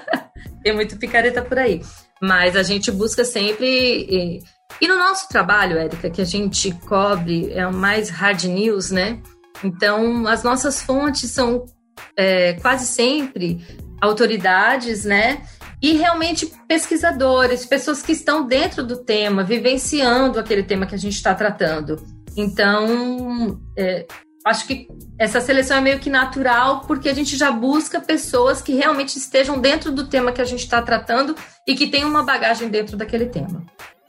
tem 0.64 0.74
muito 0.74 0.96
picareta 0.96 1.42
por 1.42 1.58
aí. 1.58 1.82
Mas 2.22 2.56
a 2.56 2.62
gente 2.62 2.90
busca 2.90 3.24
sempre. 3.24 4.40
E, 4.80 4.88
no 4.88 4.96
nosso 4.96 5.28
trabalho, 5.28 5.76
Érica, 5.76 6.08
que 6.08 6.22
a 6.22 6.24
gente 6.24 6.72
cobre 6.86 7.52
é 7.52 7.66
o 7.66 7.74
mais 7.74 8.08
hard 8.08 8.44
news, 8.44 8.90
né? 8.90 9.20
Então, 9.62 10.26
as 10.26 10.42
nossas 10.42 10.80
fontes 10.80 11.30
são 11.30 11.66
é, 12.16 12.54
quase 12.54 12.86
sempre 12.86 13.60
autoridades, 14.00 15.04
né? 15.04 15.42
E 15.82 15.94
realmente 15.94 16.50
pesquisadores, 16.68 17.66
pessoas 17.66 18.00
que 18.00 18.12
estão 18.12 18.46
dentro 18.46 18.86
do 18.86 18.98
tema, 18.98 19.42
vivenciando 19.42 20.38
aquele 20.38 20.62
tema 20.62 20.86
que 20.86 20.94
a 20.94 20.98
gente 20.98 21.16
está 21.16 21.34
tratando. 21.34 22.00
Então, 22.36 23.60
é, 23.76 24.06
acho 24.46 24.66
que 24.66 24.86
essa 25.18 25.40
seleção 25.40 25.76
é 25.76 25.80
meio 25.80 25.98
que 25.98 26.08
natural, 26.08 26.82
porque 26.86 27.08
a 27.08 27.14
gente 27.14 27.36
já 27.36 27.50
busca 27.50 28.00
pessoas 28.00 28.62
que 28.62 28.74
realmente 28.74 29.16
estejam 29.18 29.60
dentro 29.60 29.90
do 29.90 30.06
tema 30.06 30.32
que 30.32 30.40
a 30.40 30.44
gente 30.44 30.60
está 30.60 30.80
tratando 30.80 31.34
e 31.66 31.74
que 31.74 31.88
tenham 31.88 32.08
uma 32.08 32.22
bagagem 32.22 32.68
dentro 32.68 32.96
daquele 32.96 33.26
tema. 33.26 33.64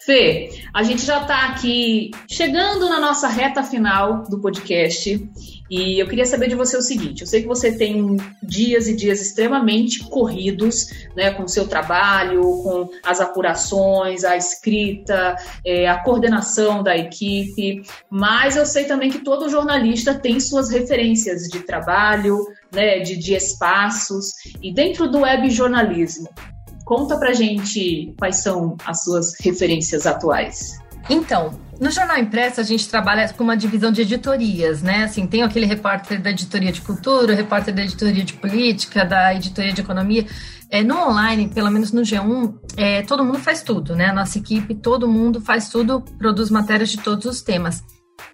Fê, 0.05 0.49
a 0.73 0.83
gente 0.83 1.05
já 1.05 1.21
está 1.21 1.45
aqui 1.45 2.11
chegando 2.29 2.89
na 2.89 2.99
nossa 2.99 3.27
reta 3.27 3.63
final 3.63 4.23
do 4.23 4.41
podcast 4.41 5.17
e 5.75 5.99
eu 5.99 6.07
queria 6.07 6.27
saber 6.27 6.49
de 6.49 6.53
você 6.53 6.77
o 6.77 6.83
seguinte: 6.83 7.21
eu 7.21 7.27
sei 7.27 7.41
que 7.41 7.47
você 7.47 7.71
tem 7.75 8.17
dias 8.43 8.87
e 8.87 8.95
dias 8.95 9.19
extremamente 9.19 10.03
corridos, 10.03 10.87
né, 11.15 11.31
com 11.31 11.45
o 11.45 11.49
seu 11.49 11.67
trabalho, 11.67 12.41
com 12.41 12.89
as 13.03 13.19
apurações, 13.19 14.23
a 14.23 14.37
escrita, 14.37 15.35
é, 15.65 15.89
a 15.89 15.97
coordenação 16.03 16.83
da 16.83 16.95
equipe, 16.95 17.81
mas 18.07 18.55
eu 18.55 18.67
sei 18.67 18.85
também 18.85 19.09
que 19.09 19.23
todo 19.23 19.49
jornalista 19.49 20.13
tem 20.13 20.39
suas 20.39 20.69
referências 20.69 21.47
de 21.49 21.61
trabalho, 21.61 22.45
né, 22.71 22.99
de, 22.99 23.17
de 23.17 23.33
espaços 23.33 24.33
e 24.61 24.71
dentro 24.71 25.09
do 25.09 25.21
web 25.21 25.49
jornalismo. 25.49 26.29
Conta 26.85 27.17
pra 27.17 27.33
gente 27.33 28.13
quais 28.19 28.43
são 28.43 28.77
as 28.85 29.03
suas 29.03 29.33
referências 29.39 30.05
atuais. 30.05 30.77
Então, 31.09 31.62
no 31.79 31.91
jornal 31.91 32.17
impresso 32.17 32.61
a 32.61 32.63
gente 32.63 32.87
trabalha 32.87 33.27
com 33.33 33.43
uma 33.43 33.57
divisão 33.57 33.91
de 33.91 34.01
editorias, 34.01 34.81
né? 34.81 35.05
Assim, 35.05 35.27
tem 35.27 35.43
aquele 35.43 35.65
repórter 35.65 36.21
da 36.21 36.29
editoria 36.29 36.71
de 36.71 36.81
cultura, 36.81 37.33
repórter 37.33 37.73
da 37.73 37.83
editoria 37.83 38.23
de 38.23 38.33
política, 38.33 39.03
da 39.03 39.33
editoria 39.33 39.73
de 39.73 39.81
economia. 39.81 40.25
É, 40.69 40.83
no 40.83 40.97
online, 40.97 41.49
pelo 41.49 41.69
menos 41.69 41.91
no 41.91 42.01
G1, 42.01 42.55
é, 42.75 43.01
todo 43.03 43.23
mundo 43.23 43.39
faz 43.39 43.61
tudo, 43.61 43.95
né? 43.95 44.07
A 44.07 44.13
nossa 44.13 44.37
equipe, 44.37 44.73
todo 44.73 45.07
mundo 45.07 45.39
faz 45.39 45.69
tudo, 45.69 46.01
produz 46.17 46.49
matérias 46.49 46.89
de 46.89 46.97
todos 46.97 47.25
os 47.25 47.41
temas. 47.41 47.83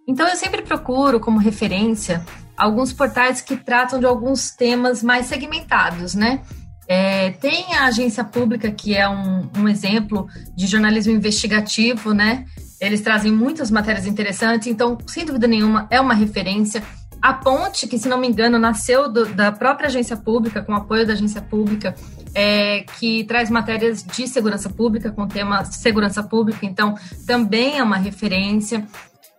Então 0.08 0.28
eu 0.28 0.36
sempre 0.36 0.62
procuro 0.62 1.20
como 1.20 1.38
referência 1.38 2.26
alguns 2.58 2.92
portais 2.92 3.42
que 3.42 3.56
tratam 3.56 4.00
de 4.00 4.06
alguns 4.06 4.52
temas 4.52 5.02
mais 5.02 5.28
segmentados, 5.28 6.14
né? 6.14 6.42
É, 6.88 7.32
tem 7.32 7.76
a 7.76 7.86
agência 7.86 8.24
pública, 8.24 8.72
que 8.72 8.96
é 8.96 9.08
um, 9.08 9.48
um, 9.58 9.70
exemplo 9.70 10.28
de 10.56 10.66
jornalismo 10.66 11.14
investigativo, 11.14 12.14
né? 12.14 12.46
Eles 12.80 13.02
trazem 13.02 13.32
muitas 13.32 13.70
matérias 13.70 14.06
interessantes, 14.06 14.68
então, 14.68 14.98
sem 15.08 15.26
dúvida 15.26 15.48
nenhuma, 15.48 15.88
é 15.90 16.00
uma 16.00 16.14
referência. 16.14 16.82
A 17.22 17.34
Ponte, 17.34 17.86
que, 17.88 18.00
se 18.00 18.08
não 18.08 18.18
me 18.18 18.28
engano, 18.28 18.58
nasceu 18.58 19.12
do, 19.12 19.26
da 19.26 19.52
própria 19.52 19.88
agência 19.88 20.16
pública, 20.16 20.62
com 20.62 20.74
apoio 20.74 21.06
da 21.06 21.14
agência 21.14 21.42
pública, 21.42 21.94
é, 22.34 22.86
que 22.98 23.26
traz 23.26 23.50
matérias 23.50 24.04
de 24.04 24.28
segurança 24.28 24.70
pública, 24.70 25.12
com 25.12 25.28
tema 25.28 25.66
segurança 25.66 26.24
pública, 26.24 26.66
então, 26.66 26.96
também 27.28 27.78
é 27.78 27.84
uma 27.84 27.98
referência. 27.98 28.88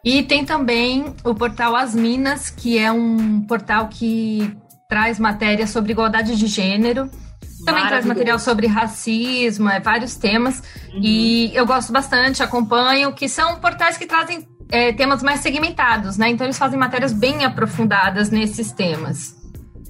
E 0.05 0.23
tem 0.23 0.45
também 0.45 1.15
o 1.25 1.35
portal 1.35 1.75
As 1.75 1.95
Minas, 1.95 2.51
que 2.51 2.79
é 2.79 2.93
um 2.93 3.43
portal 3.43 3.89
que 3.89 4.55
traz 4.87 5.19
matérias 5.19 5.71
sobre 5.71 5.93
igualdade 5.93 6.37
de 6.37 6.47
gênero 6.47 7.11
também 7.65 7.87
traz 7.87 8.05
material 8.05 8.39
sobre 8.39 8.67
racismo, 8.67 9.69
é, 9.69 9.81
vários 9.81 10.17
temas. 10.17 10.63
Uhum. 10.93 11.01
E 11.03 11.55
eu 11.55 11.67
gosto 11.67 11.93
bastante, 11.93 12.43
acompanho, 12.43 13.13
que 13.13 13.29
são 13.29 13.61
portais 13.61 13.97
que 13.97 14.07
trazem 14.07 14.47
é, 14.71 14.93
temas 14.93 15.23
mais 15.23 15.41
segmentados, 15.41 16.17
né? 16.17 16.29
Então 16.29 16.47
eles 16.47 16.59
fazem 16.59 16.79
matérias 16.79 17.13
bem 17.13 17.45
aprofundadas 17.45 18.31
nesses 18.31 18.73
temas. 18.73 19.39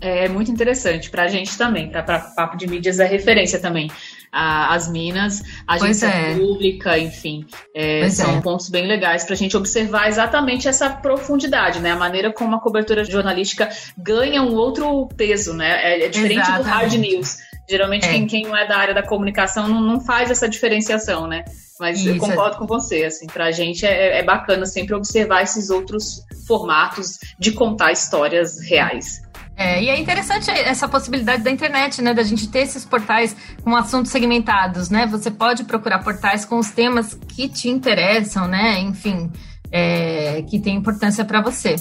É 0.03 0.29
muito 0.29 0.51
interessante 0.51 1.11
para 1.11 1.25
a 1.25 1.29
gente 1.29 1.59
também, 1.59 1.91
para 1.91 2.19
Papo 2.35 2.57
de 2.57 2.67
Mídias 2.67 2.99
é 2.99 3.07
referência 3.07 3.61
também. 3.61 3.91
A, 4.33 4.75
as 4.75 4.89
Minas, 4.89 5.43
a 5.67 5.75
agência 5.75 6.07
é. 6.07 6.35
pública, 6.37 6.97
enfim, 6.99 7.45
é, 7.75 8.09
são 8.09 8.39
é. 8.39 8.41
pontos 8.41 8.71
bem 8.71 8.87
legais 8.87 9.25
para 9.25 9.35
a 9.35 9.37
gente 9.37 9.57
observar 9.57 10.09
exatamente 10.09 10.69
essa 10.69 10.89
profundidade, 10.89 11.81
né? 11.81 11.91
A 11.91 11.97
maneira 11.97 12.33
como 12.33 12.57
a 12.57 12.61
cobertura 12.61 13.05
jornalística 13.05 13.69
ganha 13.99 14.41
um 14.41 14.55
outro 14.55 15.07
peso, 15.17 15.53
né? 15.53 15.69
É, 15.83 16.07
é 16.07 16.09
diferente 16.09 16.41
exatamente. 16.41 16.65
do 16.65 16.71
hard 16.71 16.93
news 16.95 17.50
Geralmente, 17.71 18.05
é. 18.05 18.11
quem, 18.11 18.27
quem 18.27 18.43
não 18.43 18.57
é 18.57 18.67
da 18.67 18.77
área 18.77 18.93
da 18.93 19.03
comunicação 19.03 19.69
não, 19.69 19.81
não 19.81 20.01
faz 20.01 20.29
essa 20.29 20.49
diferenciação, 20.49 21.29
né? 21.29 21.45
Mas 21.79 22.01
Isso. 22.01 22.09
eu 22.09 22.19
concordo 22.19 22.59
com 22.59 22.67
você, 22.67 23.05
assim, 23.05 23.29
pra 23.29 23.53
gente 23.53 23.87
é, 23.87 24.19
é 24.19 24.25
bacana 24.25 24.67
sempre 24.67 24.93
observar 24.93 25.43
esses 25.43 25.71
outros 25.71 26.27
formatos 26.49 27.21
de 27.39 27.53
contar 27.53 27.93
histórias 27.93 28.61
reais. 28.61 29.23
É, 29.57 29.81
e 29.81 29.89
é 29.89 30.01
interessante 30.01 30.51
essa 30.51 30.89
possibilidade 30.89 31.45
da 31.45 31.51
internet, 31.51 32.03
né? 32.03 32.13
Da 32.13 32.25
gente 32.25 32.49
ter 32.49 32.61
esses 32.61 32.85
portais 32.85 33.37
com 33.63 33.77
assuntos 33.77 34.11
segmentados, 34.11 34.91
né? 34.91 35.07
Você 35.07 35.31
pode 35.31 35.63
procurar 35.63 36.01
portais 36.01 36.45
com 36.45 36.59
os 36.59 36.73
temas 36.73 37.15
que 37.15 37.49
te 37.49 37.69
interessam, 37.69 38.49
né? 38.49 38.81
Enfim, 38.81 39.31
é, 39.71 40.43
que 40.43 40.59
tem 40.59 40.75
importância 40.75 41.25
para 41.25 41.41
você. 41.41 41.77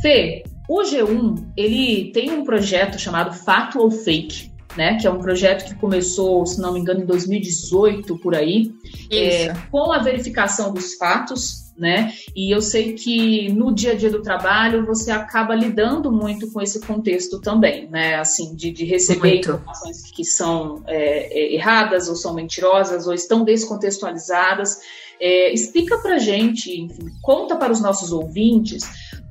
Fê, 0.00 0.44
o 0.68 0.82
G1, 0.82 1.52
ele 1.56 2.10
tem 2.12 2.30
um 2.32 2.44
projeto 2.44 2.98
chamado 2.98 3.32
Fato 3.32 3.78
ou 3.78 3.90
Fake, 3.90 4.50
né? 4.76 4.98
Que 4.98 5.06
é 5.06 5.10
um 5.10 5.18
projeto 5.18 5.66
que 5.66 5.74
começou, 5.74 6.44
se 6.46 6.60
não 6.60 6.72
me 6.72 6.80
engano, 6.80 7.02
em 7.02 7.06
2018 7.06 8.18
por 8.18 8.34
aí, 8.34 8.72
é, 9.10 9.54
com 9.70 9.92
a 9.92 9.98
verificação 9.98 10.72
dos 10.72 10.94
fatos 10.94 11.66
né? 11.76 12.12
E 12.34 12.50
eu 12.50 12.62
sei 12.62 12.94
que 12.94 13.52
no 13.52 13.74
dia 13.74 13.92
a 13.92 13.94
dia 13.94 14.10
do 14.10 14.22
trabalho 14.22 14.86
você 14.86 15.10
acaba 15.10 15.54
lidando 15.54 16.10
muito 16.10 16.50
com 16.50 16.60
esse 16.60 16.80
contexto 16.80 17.40
também, 17.40 17.88
né? 17.88 18.14
Assim, 18.14 18.54
de, 18.54 18.70
de 18.70 18.84
receber 18.84 19.34
muito. 19.34 19.50
informações 19.50 20.10
que 20.10 20.24
são 20.24 20.82
é, 20.86 21.38
é, 21.38 21.54
erradas 21.54 22.08
ou 22.08 22.16
são 22.16 22.34
mentirosas 22.34 23.06
ou 23.06 23.12
estão 23.12 23.44
descontextualizadas. 23.44 24.78
É, 25.20 25.52
explica 25.52 25.98
pra 25.98 26.18
gente, 26.18 26.80
enfim, 26.80 27.06
conta 27.22 27.56
para 27.56 27.72
os 27.72 27.80
nossos 27.80 28.12
ouvintes 28.12 28.84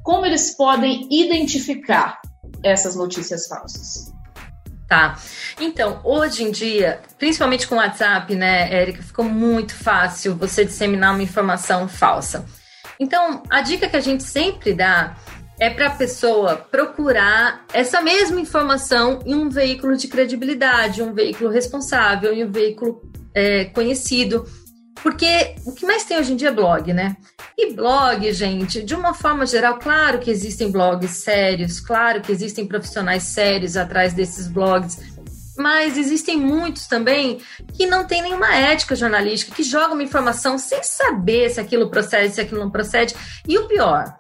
como 0.05 0.23
eles 0.23 0.55
podem 0.55 1.07
identificar 1.11 2.21
essas 2.63 2.95
notícias 2.95 3.47
falsas. 3.47 4.13
Tá. 4.87 5.17
Então, 5.59 5.99
hoje 6.03 6.43
em 6.43 6.51
dia, 6.51 7.01
principalmente 7.17 7.67
com 7.67 7.73
o 7.73 7.79
WhatsApp, 7.79 8.35
né, 8.35 8.71
Érica, 8.71 9.01
ficou 9.01 9.25
muito 9.25 9.73
fácil 9.73 10.35
você 10.35 10.63
disseminar 10.63 11.11
uma 11.11 11.23
informação 11.23 11.87
falsa. 11.87 12.45
Então, 12.99 13.41
a 13.49 13.61
dica 13.61 13.89
que 13.89 13.97
a 13.97 13.99
gente 13.99 14.21
sempre 14.21 14.75
dá 14.75 15.17
é 15.59 15.71
para 15.71 15.87
a 15.87 15.95
pessoa 15.95 16.55
procurar 16.55 17.65
essa 17.73 17.99
mesma 17.99 18.39
informação 18.39 19.23
em 19.25 19.33
um 19.33 19.49
veículo 19.49 19.97
de 19.97 20.07
credibilidade, 20.07 21.01
um 21.01 21.15
veículo 21.15 21.49
responsável, 21.49 22.31
em 22.31 22.43
um 22.43 22.51
veículo 22.51 23.01
é, 23.33 23.65
conhecido. 23.65 24.45
Porque 25.05 25.53
o 25.63 25.71
que 25.71 25.85
mais 25.85 26.03
tem 26.03 26.17
hoje 26.17 26.33
em 26.33 26.35
dia 26.35 26.47
é 26.47 26.51
blog, 26.51 26.91
né? 26.91 27.15
E 27.55 27.71
blog, 27.73 28.33
gente, 28.33 28.81
de 28.81 28.95
uma 28.95 29.13
forma 29.13 29.45
geral, 29.45 29.77
claro 29.77 30.17
que 30.17 30.31
existem 30.31 30.71
blogs 30.71 31.11
sérios, 31.23 31.79
claro 31.79 32.21
que 32.21 32.31
existem 32.31 32.65
profissionais 32.65 33.21
sérios 33.21 33.77
atrás 33.77 34.13
desses 34.15 34.47
blogs, 34.47 34.97
mas 35.55 35.95
existem 35.95 36.37
muitos 36.37 36.87
também 36.87 37.39
que 37.73 37.85
não 37.85 38.05
têm 38.05 38.23
nenhuma 38.23 38.55
ética 38.55 38.95
jornalística, 38.95 39.55
que 39.55 39.61
jogam 39.61 39.93
uma 39.93 40.01
informação 40.01 40.57
sem 40.57 40.81
saber 40.81 41.51
se 41.51 41.61
aquilo 41.61 41.91
procede, 41.91 42.33
se 42.33 42.41
aquilo 42.41 42.61
não 42.61 42.71
procede. 42.71 43.13
E 43.47 43.59
o 43.59 43.67
pior, 43.67 44.11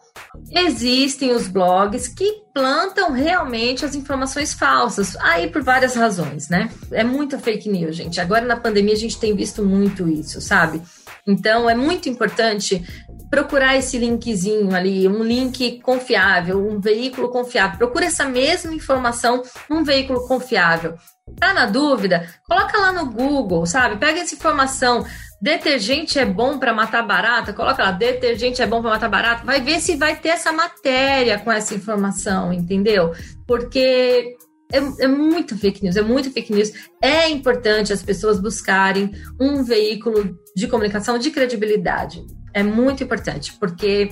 existem 0.51 1.31
os 1.31 1.47
blogs 1.47 2.07
que 2.07 2.43
plantam 2.53 3.11
realmente 3.11 3.83
as 3.83 3.95
informações 3.95 4.53
falsas, 4.53 5.15
aí 5.17 5.49
por 5.49 5.61
várias 5.61 5.95
razões, 5.95 6.49
né? 6.49 6.69
É 6.91 7.03
muita 7.03 7.37
fake 7.37 7.69
news, 7.69 7.95
gente. 7.95 8.21
Agora 8.21 8.45
na 8.45 8.55
pandemia 8.55 8.93
a 8.93 8.97
gente 8.97 9.19
tem 9.19 9.35
visto 9.35 9.63
muito 9.63 10.07
isso, 10.07 10.39
sabe? 10.39 10.81
Então 11.27 11.69
é 11.69 11.75
muito 11.75 12.07
importante 12.07 12.85
procurar 13.29 13.75
esse 13.75 13.97
linkzinho 13.97 14.73
ali, 14.73 15.07
um 15.07 15.23
link 15.23 15.81
confiável, 15.81 16.65
um 16.65 16.79
veículo 16.79 17.29
confiável. 17.29 17.77
Procura 17.77 18.05
essa 18.05 18.25
mesma 18.25 18.73
informação 18.73 19.41
num 19.69 19.83
veículo 19.83 20.27
confiável. 20.27 20.95
Tá 21.39 21.53
na 21.53 21.65
dúvida? 21.65 22.29
Coloca 22.47 22.77
lá 22.77 22.91
no 22.93 23.11
Google, 23.11 23.65
sabe? 23.65 23.97
Pega 23.97 24.21
essa 24.21 24.35
informação. 24.35 25.05
Detergente 25.41 26.17
é 26.17 26.25
bom 26.25 26.57
para 26.57 26.73
matar 26.73 27.05
barata? 27.05 27.53
Coloca 27.53 27.83
lá, 27.83 27.91
detergente 27.91 28.61
é 28.61 28.67
bom 28.67 28.81
para 28.81 28.91
matar 28.91 29.09
barata. 29.09 29.45
Vai 29.45 29.61
ver 29.61 29.79
se 29.79 29.95
vai 29.95 30.15
ter 30.15 30.29
essa 30.29 30.51
matéria 30.51 31.37
com 31.39 31.51
essa 31.51 31.75
informação, 31.75 32.51
entendeu? 32.53 33.13
Porque 33.45 34.35
é, 34.71 35.05
é 35.05 35.07
muito 35.07 35.57
fake 35.57 35.83
news, 35.83 35.95
é 35.95 36.01
muito 36.01 36.31
fake 36.31 36.53
news. 36.53 36.71
É 37.01 37.29
importante 37.29 37.93
as 37.93 38.01
pessoas 38.01 38.39
buscarem 38.39 39.11
um 39.39 39.63
veículo 39.63 40.37
de 40.55 40.67
comunicação 40.67 41.17
de 41.17 41.29
credibilidade. 41.31 42.25
É 42.53 42.63
muito 42.63 43.03
importante, 43.03 43.53
porque 43.59 44.11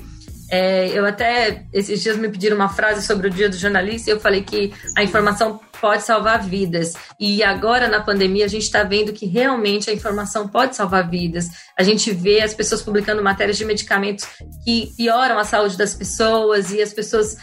é, 0.49 0.87
eu 0.87 1.05
até, 1.05 1.65
esses 1.73 2.01
dias 2.01 2.17
me 2.17 2.29
pediram 2.29 2.55
uma 2.55 2.69
frase 2.69 3.05
sobre 3.05 3.27
o 3.27 3.29
dia 3.29 3.49
do 3.49 3.55
jornalista 3.55 4.09
e 4.09 4.13
eu 4.13 4.19
falei 4.19 4.43
que 4.43 4.73
a 4.97 5.03
informação 5.03 5.59
pode 5.81 6.03
salvar 6.03 6.43
vidas. 6.43 6.93
E 7.19 7.43
agora, 7.43 7.87
na 7.87 8.01
pandemia, 8.01 8.45
a 8.45 8.47
gente 8.47 8.63
está 8.63 8.83
vendo 8.83 9.13
que 9.13 9.25
realmente 9.25 9.89
a 9.89 9.93
informação 9.93 10.47
pode 10.47 10.75
salvar 10.75 11.09
vidas. 11.09 11.47
A 11.77 11.83
gente 11.83 12.11
vê 12.11 12.41
as 12.41 12.53
pessoas 12.53 12.81
publicando 12.81 13.23
matérias 13.23 13.57
de 13.57 13.65
medicamentos 13.65 14.25
que 14.63 14.93
pioram 14.95 15.37
a 15.37 15.43
saúde 15.43 15.77
das 15.77 15.93
pessoas 15.93 16.71
e 16.71 16.81
as 16.81 16.93
pessoas 16.93 17.37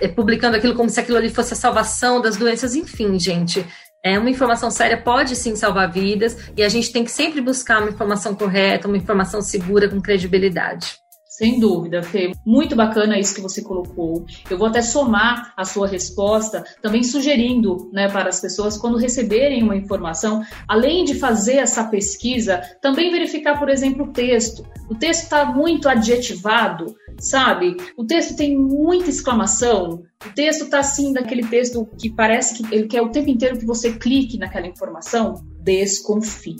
é, 0.00 0.08
publicando 0.08 0.56
aquilo 0.56 0.74
como 0.74 0.90
se 0.90 1.00
aquilo 1.00 1.18
ali 1.18 1.30
fosse 1.30 1.52
a 1.54 1.56
salvação 1.56 2.20
das 2.20 2.36
doenças. 2.36 2.74
Enfim, 2.74 3.18
gente, 3.18 3.64
é, 4.04 4.18
uma 4.18 4.30
informação 4.30 4.70
séria 4.70 4.96
pode 4.96 5.34
sim 5.34 5.56
salvar 5.56 5.90
vidas 5.90 6.36
e 6.56 6.62
a 6.62 6.68
gente 6.68 6.92
tem 6.92 7.04
que 7.04 7.10
sempre 7.10 7.40
buscar 7.40 7.80
uma 7.80 7.90
informação 7.90 8.34
correta, 8.34 8.86
uma 8.86 8.96
informação 8.96 9.40
segura, 9.40 9.88
com 9.88 10.00
credibilidade. 10.00 10.98
Sem 11.38 11.60
dúvida, 11.60 12.02
Fê. 12.02 12.32
Muito 12.44 12.74
bacana 12.74 13.16
isso 13.16 13.32
que 13.32 13.40
você 13.40 13.62
colocou. 13.62 14.26
Eu 14.50 14.58
vou 14.58 14.66
até 14.66 14.82
somar 14.82 15.54
a 15.56 15.64
sua 15.64 15.86
resposta, 15.86 16.64
também 16.82 17.04
sugerindo 17.04 17.88
né, 17.92 18.08
para 18.08 18.28
as 18.28 18.40
pessoas, 18.40 18.76
quando 18.76 18.98
receberem 18.98 19.62
uma 19.62 19.76
informação, 19.76 20.42
além 20.66 21.04
de 21.04 21.14
fazer 21.14 21.58
essa 21.58 21.84
pesquisa, 21.84 22.60
também 22.82 23.12
verificar, 23.12 23.56
por 23.56 23.68
exemplo, 23.68 24.06
o 24.06 24.12
texto. 24.12 24.66
O 24.90 24.96
texto 24.96 25.22
está 25.22 25.44
muito 25.44 25.88
adjetivado, 25.88 26.96
sabe? 27.20 27.76
O 27.96 28.04
texto 28.04 28.34
tem 28.34 28.58
muita 28.58 29.08
exclamação. 29.08 30.02
O 30.26 30.34
texto 30.34 30.64
está 30.64 30.80
assim, 30.80 31.12
daquele 31.12 31.46
texto 31.46 31.88
que 31.96 32.10
parece 32.10 32.60
que 32.60 32.74
ele 32.74 32.88
quer 32.88 33.00
o 33.00 33.10
tempo 33.10 33.30
inteiro 33.30 33.56
que 33.56 33.64
você 33.64 33.92
clique 33.92 34.38
naquela 34.38 34.66
informação. 34.66 35.34
Desconfie. 35.60 36.56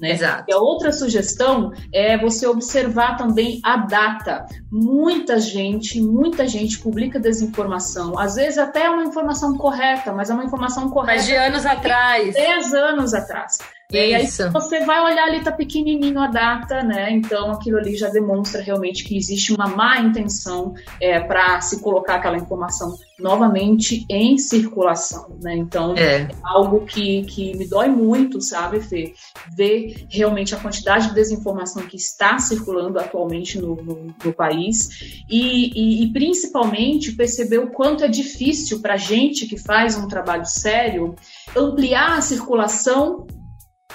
Né? 0.00 0.12
Exato. 0.12 0.44
E 0.48 0.52
a 0.52 0.58
outra 0.58 0.92
sugestão 0.92 1.72
é 1.92 2.18
você 2.18 2.46
observar 2.46 3.16
também 3.16 3.60
a 3.62 3.78
data. 3.78 4.46
Muita 4.70 5.38
gente, 5.38 6.00
muita 6.00 6.46
gente 6.46 6.78
publica 6.78 7.18
desinformação. 7.18 8.18
Às 8.18 8.34
vezes 8.34 8.58
até 8.58 8.84
é 8.84 8.90
uma 8.90 9.04
informação 9.04 9.56
correta, 9.56 10.12
mas 10.12 10.28
é 10.28 10.34
uma 10.34 10.44
informação 10.44 10.90
correta. 10.90 11.14
Mas 11.14 11.26
de 11.26 11.34
anos 11.34 11.64
atrás. 11.64 12.34
10 12.34 12.74
anos 12.74 13.14
atrás. 13.14 13.58
E 13.92 13.98
aí 13.98 14.26
você 14.26 14.80
vai 14.84 15.00
olhar 15.00 15.28
ali, 15.28 15.44
tá 15.44 15.52
pequenininho 15.52 16.18
a 16.18 16.26
data, 16.26 16.82
né? 16.82 17.10
Então 17.12 17.52
aquilo 17.52 17.78
ali 17.78 17.96
já 17.96 18.08
demonstra 18.08 18.60
realmente 18.60 19.04
que 19.04 19.16
existe 19.16 19.52
uma 19.52 19.68
má 19.68 20.00
intenção 20.00 20.74
é, 21.00 21.20
para 21.20 21.60
se 21.60 21.80
colocar 21.80 22.16
aquela 22.16 22.36
informação 22.36 22.96
novamente 23.18 24.04
em 24.10 24.36
circulação, 24.36 25.38
né? 25.42 25.56
Então 25.56 25.96
é, 25.96 26.22
é 26.22 26.28
algo 26.44 26.84
que, 26.84 27.22
que 27.24 27.56
me 27.56 27.66
dói 27.66 27.88
muito, 27.88 28.40
sabe, 28.40 28.80
Fê? 28.80 29.14
Ver 29.56 30.06
realmente 30.10 30.54
a 30.54 30.58
quantidade 30.58 31.08
de 31.08 31.14
desinformação 31.14 31.86
que 31.86 31.96
está 31.96 32.38
circulando 32.38 32.98
atualmente 32.98 33.58
no, 33.58 33.76
no, 33.76 34.14
no 34.22 34.32
país 34.32 35.22
e, 35.28 35.70
e, 35.74 36.04
e 36.04 36.12
principalmente 36.12 37.12
perceber 37.12 37.58
o 37.58 37.70
quanto 37.70 38.04
é 38.04 38.08
difícil 38.08 38.80
para 38.80 38.96
gente 38.96 39.46
que 39.46 39.56
faz 39.56 39.96
um 39.96 40.08
trabalho 40.08 40.44
sério 40.44 41.14
ampliar 41.56 42.18
a 42.18 42.20
circulação 42.20 43.26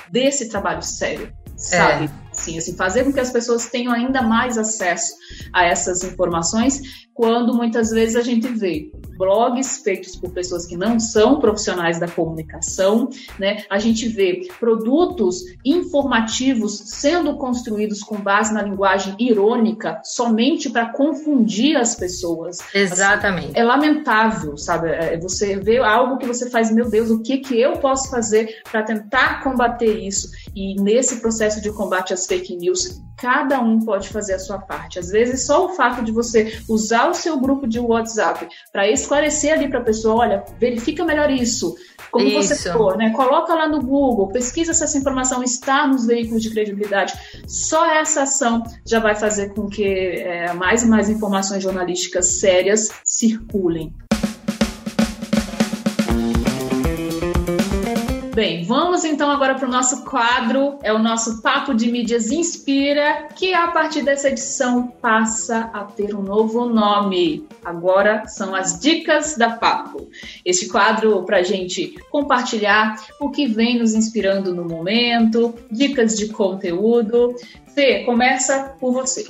desse 0.09 0.49
trabalho 0.49 0.81
sério, 0.81 1.31
sabe? 1.55 2.05
É. 2.05 2.20
Sim, 2.41 2.57
assim, 2.57 2.75
fazer 2.75 3.03
com 3.03 3.13
que 3.13 3.19
as 3.19 3.31
pessoas 3.31 3.67
tenham 3.67 3.93
ainda 3.93 4.21
mais 4.23 4.57
acesso 4.57 5.13
a 5.53 5.63
essas 5.63 6.03
informações, 6.03 7.07
quando 7.13 7.53
muitas 7.53 7.91
vezes 7.91 8.15
a 8.15 8.21
gente 8.21 8.47
vê 8.47 8.91
blogs 9.15 9.83
feitos 9.83 10.15
por 10.15 10.31
pessoas 10.31 10.65
que 10.65 10.75
não 10.75 10.99
são 10.99 11.39
profissionais 11.39 11.99
da 11.99 12.07
comunicação, 12.07 13.09
né? 13.37 13.63
A 13.69 13.77
gente 13.77 14.07
vê 14.07 14.47
produtos 14.59 15.43
informativos 15.63 16.81
sendo 16.85 17.35
construídos 17.37 18.01
com 18.01 18.15
base 18.17 18.51
na 18.51 18.63
linguagem 18.63 19.15
irônica 19.19 20.01
somente 20.03 20.71
para 20.71 20.87
confundir 20.87 21.75
as 21.75 21.95
pessoas. 21.95 22.57
Exatamente. 22.73 23.49
Assim, 23.51 23.59
é 23.59 23.63
lamentável, 23.63 24.57
sabe? 24.57 24.89
É, 24.89 25.19
você 25.19 25.57
vê 25.57 25.77
algo 25.77 26.17
que 26.17 26.25
você 26.25 26.49
faz, 26.49 26.73
meu 26.73 26.89
Deus, 26.89 27.11
o 27.11 27.21
que 27.21 27.37
que 27.37 27.61
eu 27.61 27.73
posso 27.73 28.09
fazer 28.09 28.61
para 28.71 28.81
tentar 28.81 29.43
combater 29.43 29.99
isso? 29.99 30.31
E 30.55 30.75
nesse 30.81 31.21
processo 31.21 31.61
de 31.61 31.71
combate 31.71 32.13
às 32.13 32.25
fake 32.25 32.55
news, 32.55 33.01
cada 33.17 33.59
um 33.61 33.79
pode 33.79 34.09
fazer 34.09 34.33
a 34.33 34.39
sua 34.39 34.59
parte. 34.59 34.99
Às 34.99 35.09
vezes, 35.09 35.45
só 35.45 35.65
o 35.65 35.69
fato 35.69 36.03
de 36.03 36.11
você 36.11 36.59
usar 36.67 37.09
o 37.09 37.13
seu 37.13 37.39
grupo 37.39 37.67
de 37.67 37.79
WhatsApp 37.79 38.47
para 38.71 38.89
esclarecer 38.89 39.53
ali 39.53 39.69
para 39.69 39.79
a 39.79 39.83
pessoa, 39.83 40.21
olha, 40.21 40.43
verifica 40.59 41.05
melhor 41.05 41.29
isso, 41.29 41.75
como 42.11 42.25
isso. 42.25 42.55
você 42.55 42.71
for, 42.73 42.97
né? 42.97 43.11
Coloca 43.11 43.53
lá 43.53 43.67
no 43.67 43.81
Google, 43.81 44.27
pesquisa 44.27 44.73
se 44.73 44.83
essa 44.83 44.97
informação 44.97 45.43
está 45.43 45.87
nos 45.87 46.05
veículos 46.05 46.41
de 46.41 46.49
credibilidade. 46.49 47.13
Só 47.47 47.85
essa 47.85 48.23
ação 48.23 48.63
já 48.85 48.99
vai 48.99 49.15
fazer 49.15 49.53
com 49.53 49.67
que 49.67 49.85
é, 49.85 50.51
mais 50.53 50.83
e 50.83 50.87
mais 50.87 51.09
informações 51.09 51.63
jornalísticas 51.63 52.39
sérias 52.39 52.89
circulem. 53.05 53.93
Bem, 58.41 58.63
vamos 58.63 59.05
então 59.05 59.29
agora 59.29 59.53
para 59.53 59.67
o 59.67 59.71
nosso 59.71 60.03
quadro, 60.03 60.79
é 60.81 60.91
o 60.91 60.97
nosso 60.97 61.43
Papo 61.43 61.75
de 61.75 61.91
Mídias 61.91 62.31
Inspira, 62.31 63.27
que 63.35 63.53
a 63.53 63.67
partir 63.67 64.01
dessa 64.01 64.29
edição 64.29 64.87
passa 64.87 65.69
a 65.71 65.83
ter 65.83 66.15
um 66.15 66.23
novo 66.23 66.65
nome. 66.65 67.47
Agora 67.63 68.25
são 68.25 68.55
as 68.55 68.79
Dicas 68.79 69.37
da 69.37 69.51
Papo. 69.51 70.09
Este 70.43 70.67
quadro 70.67 71.21
para 71.23 71.37
a 71.37 71.43
gente 71.43 71.93
compartilhar 72.09 72.99
o 73.19 73.29
que 73.29 73.45
vem 73.45 73.77
nos 73.77 73.93
inspirando 73.93 74.55
no 74.55 74.65
momento, 74.65 75.53
dicas 75.69 76.17
de 76.17 76.29
conteúdo. 76.29 77.35
Fê, 77.75 78.03
começa 78.05 78.75
por 78.79 78.91
você. 78.91 79.27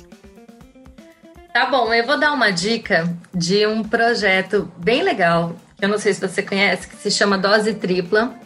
Tá 1.52 1.66
bom, 1.66 1.92
eu 1.92 2.06
vou 2.06 2.18
dar 2.18 2.32
uma 2.32 2.50
dica 2.50 3.14
de 3.34 3.66
um 3.66 3.84
projeto 3.84 4.72
bem 4.78 5.02
legal, 5.02 5.54
que 5.76 5.84
eu 5.84 5.88
não 5.90 5.98
sei 5.98 6.14
se 6.14 6.20
você 6.26 6.42
conhece, 6.42 6.88
que 6.88 6.96
se 6.96 7.10
chama 7.10 7.36
Dose 7.36 7.74
Tripla 7.74 8.40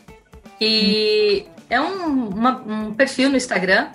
e 0.61 1.47
é 1.69 1.81
um, 1.81 2.29
uma, 2.29 2.63
um 2.67 2.95
perfil 2.95 3.31
no 3.31 3.37
Instagram 3.37 3.89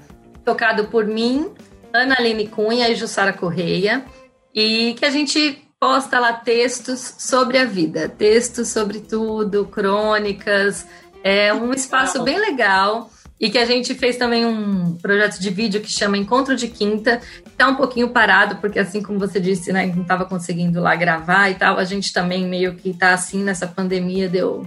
tocado 0.44 0.86
por 0.86 1.06
mim 1.06 1.52
Ana 1.94 2.16
Aline 2.18 2.48
Cunha 2.48 2.90
e 2.90 2.96
Jussara 2.96 3.34
Correia, 3.34 4.06
e 4.54 4.94
que 4.98 5.06
a 5.06 5.10
gente 5.10 5.62
posta 5.80 6.20
lá 6.20 6.34
textos 6.34 7.16
sobre 7.18 7.58
a 7.58 7.66
vida, 7.66 8.08
textos 8.08 8.70
sobre 8.70 9.00
tudo, 9.00 9.66
crônicas, 9.66 10.86
é 11.24 11.54
um 11.54 11.74
espaço 11.74 12.24
bem 12.24 12.40
legal 12.40 13.10
e 13.40 13.50
que 13.50 13.58
a 13.58 13.66
gente 13.66 13.96
fez 13.96 14.18
também 14.18 14.46
um 14.46 14.96
projeto 15.02 15.40
de 15.40 15.50
vídeo 15.50 15.82
que 15.82 15.92
chama 15.92 16.18
Encontro 16.18 16.56
de 16.56 16.68
Quinta, 16.68 17.20
está 17.46 17.68
um 17.68 17.76
pouquinho 17.76 18.10
parado, 18.10 18.58
porque 18.58 18.78
assim 18.78 19.02
como 19.02 19.18
você 19.18 19.40
disse, 19.40 19.74
né, 19.74 19.88
não 19.88 20.04
estava 20.04 20.26
conseguindo 20.26 20.80
lá 20.80 20.96
gravar 20.96 21.50
e 21.50 21.56
tal, 21.56 21.80
a 21.80 21.84
gente 21.84 22.14
também 22.14 22.48
meio 22.48 22.76
que 22.76 22.92
está 22.92 23.14
assim 23.14 23.44
nessa 23.44 23.66
pandemia, 23.66 24.30
deu. 24.30 24.66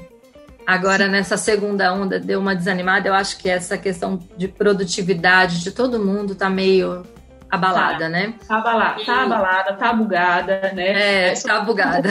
Agora, 0.66 1.06
nessa 1.08 1.36
segunda 1.36 1.92
onda, 1.92 2.18
deu 2.18 2.40
uma 2.40 2.54
desanimada. 2.54 3.08
Eu 3.08 3.14
acho 3.14 3.38
que 3.38 3.48
essa 3.48 3.76
questão 3.76 4.18
de 4.36 4.48
produtividade 4.48 5.62
de 5.62 5.70
todo 5.70 5.98
mundo 5.98 6.32
está 6.32 6.48
meio 6.48 7.04
abalada, 7.50 8.04
tá, 8.04 8.08
né? 8.08 8.34
Tá 8.46 8.56
abalada, 8.56 9.02
e... 9.02 9.04
tá 9.04 9.22
abalada, 9.22 9.72
tá 9.74 9.92
bugada, 9.92 10.72
né? 10.74 11.30
É, 11.30 11.34
tá 11.34 11.60
bugada. 11.60 12.08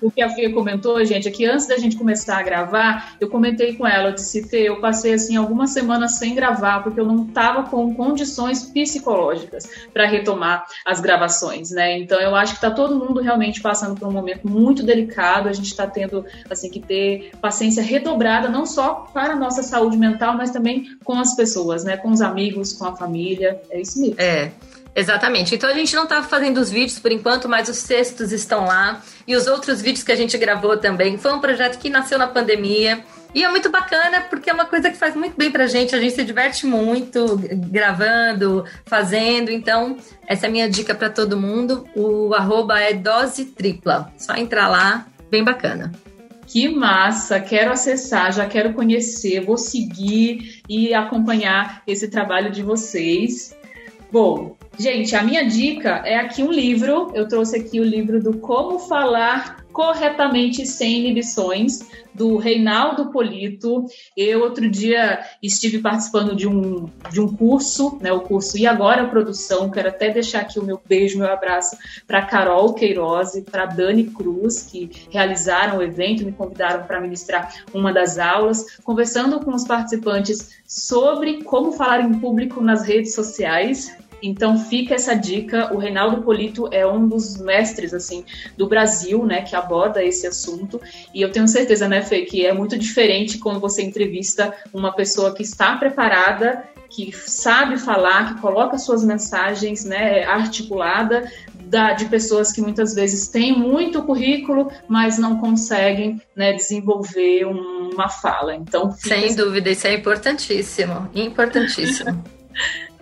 O 0.00 0.10
que 0.10 0.22
a 0.22 0.28
Fia 0.28 0.52
comentou, 0.52 1.02
gente, 1.04 1.28
é 1.28 1.30
que 1.30 1.46
antes 1.46 1.66
da 1.66 1.76
gente 1.78 1.96
começar 1.96 2.38
a 2.38 2.42
gravar, 2.42 3.16
eu 3.20 3.28
comentei 3.28 3.74
com 3.74 3.86
ela, 3.86 4.10
eu 4.10 4.14
disse, 4.14 4.46
Fê, 4.48 4.68
eu 4.68 4.80
passei 4.80 5.14
assim 5.14 5.36
algumas 5.36 5.70
semanas 5.70 6.18
sem 6.18 6.34
gravar, 6.34 6.82
porque 6.82 7.00
eu 7.00 7.06
não 7.06 7.26
tava 7.26 7.68
com 7.68 7.94
condições 7.94 8.62
psicológicas 8.62 9.68
para 9.92 10.06
retomar 10.06 10.66
as 10.84 11.00
gravações, 11.00 11.70
né? 11.70 11.98
Então 11.98 12.20
eu 12.20 12.34
acho 12.34 12.54
que 12.54 12.60
tá 12.60 12.70
todo 12.70 12.98
mundo 12.98 13.20
realmente 13.20 13.60
passando 13.60 13.98
por 13.98 14.08
um 14.08 14.12
momento 14.12 14.48
muito 14.48 14.82
delicado, 14.82 15.48
a 15.48 15.52
gente 15.52 15.74
tá 15.74 15.86
tendo, 15.86 16.24
assim, 16.50 16.70
que 16.70 16.80
ter 16.80 17.32
paciência 17.40 17.82
redobrada, 17.82 18.48
não 18.48 18.66
só 18.66 19.06
para 19.12 19.32
a 19.32 19.36
nossa 19.36 19.62
saúde 19.62 19.96
mental, 19.96 20.36
mas 20.36 20.50
também 20.50 20.96
com 21.04 21.18
as 21.18 21.34
pessoas, 21.34 21.84
né? 21.84 21.96
Com 21.96 22.10
os 22.10 22.20
amigos, 22.20 22.72
com 22.72 22.84
a 22.86 22.96
família, 22.96 23.60
é 23.70 23.80
isso 23.80 24.00
mesmo. 24.00 24.16
É, 24.18 24.50
Exatamente. 24.94 25.54
Então 25.54 25.68
a 25.68 25.74
gente 25.74 25.94
não 25.96 26.04
está 26.04 26.22
fazendo 26.22 26.58
os 26.58 26.70
vídeos 26.70 26.98
por 26.98 27.10
enquanto, 27.10 27.48
mas 27.48 27.68
os 27.68 27.82
textos 27.82 28.30
estão 28.30 28.64
lá. 28.64 29.02
E 29.26 29.34
os 29.34 29.46
outros 29.46 29.82
vídeos 29.82 30.04
que 30.04 30.12
a 30.12 30.16
gente 30.16 30.38
gravou 30.38 30.76
também. 30.76 31.18
Foi 31.18 31.32
um 31.32 31.40
projeto 31.40 31.78
que 31.78 31.90
nasceu 31.90 32.18
na 32.18 32.28
pandemia. 32.28 33.04
E 33.34 33.42
é 33.42 33.48
muito 33.48 33.68
bacana 33.68 34.20
porque 34.30 34.48
é 34.48 34.52
uma 34.52 34.66
coisa 34.66 34.88
que 34.90 34.96
faz 34.96 35.16
muito 35.16 35.36
bem 35.36 35.50
pra 35.50 35.66
gente. 35.66 35.96
A 35.96 36.00
gente 36.00 36.14
se 36.14 36.22
diverte 36.22 36.64
muito 36.64 37.40
gravando, 37.68 38.64
fazendo. 38.86 39.50
Então, 39.50 39.96
essa 40.28 40.46
é 40.46 40.48
a 40.48 40.52
minha 40.52 40.70
dica 40.70 40.94
para 40.94 41.10
todo 41.10 41.40
mundo. 41.40 41.84
O 41.96 42.32
arroba 42.32 42.78
é 42.78 42.92
dose 42.92 43.46
tripla. 43.46 44.12
Só 44.16 44.36
entrar 44.36 44.68
lá, 44.68 45.06
bem 45.28 45.42
bacana. 45.42 45.90
Que 46.46 46.68
massa! 46.68 47.40
Quero 47.40 47.72
acessar, 47.72 48.32
já 48.32 48.46
quero 48.46 48.74
conhecer, 48.74 49.40
vou 49.40 49.56
seguir 49.56 50.62
e 50.68 50.94
acompanhar 50.94 51.82
esse 51.86 52.06
trabalho 52.06 52.52
de 52.52 52.62
vocês. 52.62 53.56
Bom, 54.12 54.56
gente, 54.78 55.14
a 55.14 55.22
minha 55.22 55.44
dica 55.46 56.02
é 56.04 56.16
aqui 56.16 56.42
um 56.42 56.50
livro. 56.50 57.10
Eu 57.14 57.28
trouxe 57.28 57.56
aqui 57.56 57.80
o 57.80 57.84
livro 57.84 58.22
do 58.22 58.38
Como 58.38 58.78
Falar 58.78 59.64
Corretamente 59.72 60.64
Sem 60.64 61.00
Inibições, 61.00 61.80
do 62.14 62.36
Reinaldo 62.36 63.10
Polito. 63.10 63.84
Eu, 64.16 64.42
outro 64.42 64.70
dia, 64.70 65.24
estive 65.42 65.80
participando 65.80 66.36
de 66.36 66.46
um, 66.46 66.88
de 67.10 67.20
um 67.20 67.26
curso, 67.26 67.98
né, 68.00 68.12
o 68.12 68.20
curso 68.20 68.56
E 68.56 68.68
Agora 68.68 69.08
Produção. 69.08 69.68
Quero 69.68 69.88
até 69.88 70.10
deixar 70.10 70.42
aqui 70.42 70.60
o 70.60 70.64
meu 70.64 70.80
beijo, 70.88 71.18
meu 71.18 71.26
abraço 71.26 71.76
para 72.06 72.22
Carol 72.22 72.72
Queiroz 72.72 73.34
e 73.34 73.42
para 73.42 73.66
Dani 73.66 74.04
Cruz, 74.04 74.62
que 74.62 74.88
realizaram 75.10 75.78
o 75.78 75.82
evento, 75.82 76.24
me 76.24 76.30
convidaram 76.30 76.86
para 76.86 77.00
ministrar 77.00 77.52
uma 77.74 77.92
das 77.92 78.16
aulas, 78.16 78.78
conversando 78.84 79.40
com 79.40 79.52
os 79.52 79.64
participantes 79.64 80.62
sobre 80.66 81.42
como 81.42 81.72
falar 81.72 82.00
em 82.00 82.14
público 82.20 82.60
nas 82.60 82.84
redes 82.84 83.12
sociais. 83.12 83.92
Então 84.24 84.56
fica 84.58 84.94
essa 84.94 85.14
dica. 85.14 85.72
O 85.74 85.78
Reinaldo 85.78 86.22
Polito 86.22 86.66
é 86.72 86.86
um 86.86 87.06
dos 87.06 87.36
mestres 87.36 87.92
assim 87.92 88.24
do 88.56 88.66
Brasil, 88.66 89.24
né, 89.26 89.42
que 89.42 89.54
aborda 89.54 90.02
esse 90.02 90.26
assunto. 90.26 90.80
E 91.12 91.20
eu 91.20 91.30
tenho 91.30 91.46
certeza, 91.46 91.86
né, 91.86 92.00
Fê, 92.00 92.22
que 92.22 92.46
é 92.46 92.52
muito 92.52 92.78
diferente 92.78 93.38
quando 93.38 93.60
você 93.60 93.82
entrevista 93.82 94.54
uma 94.72 94.92
pessoa 94.92 95.34
que 95.34 95.42
está 95.42 95.76
preparada, 95.76 96.64
que 96.88 97.12
sabe 97.12 97.76
falar, 97.76 98.34
que 98.34 98.40
coloca 98.40 98.78
suas 98.78 99.04
mensagens, 99.04 99.84
né, 99.84 100.24
articulada, 100.24 101.30
da, 101.66 101.92
de 101.92 102.06
pessoas 102.06 102.52
que 102.52 102.60
muitas 102.60 102.94
vezes 102.94 103.28
têm 103.28 103.58
muito 103.58 104.02
currículo, 104.02 104.70
mas 104.88 105.18
não 105.18 105.38
conseguem 105.38 106.20
né, 106.36 106.52
desenvolver 106.52 107.44
uma 107.46 108.08
fala. 108.08 108.54
Então, 108.54 108.92
sem 108.92 109.34
dúvida, 109.34 109.70
isso 109.70 109.86
é 109.86 109.94
importantíssimo, 109.94 111.10
importantíssimo. 111.14 112.22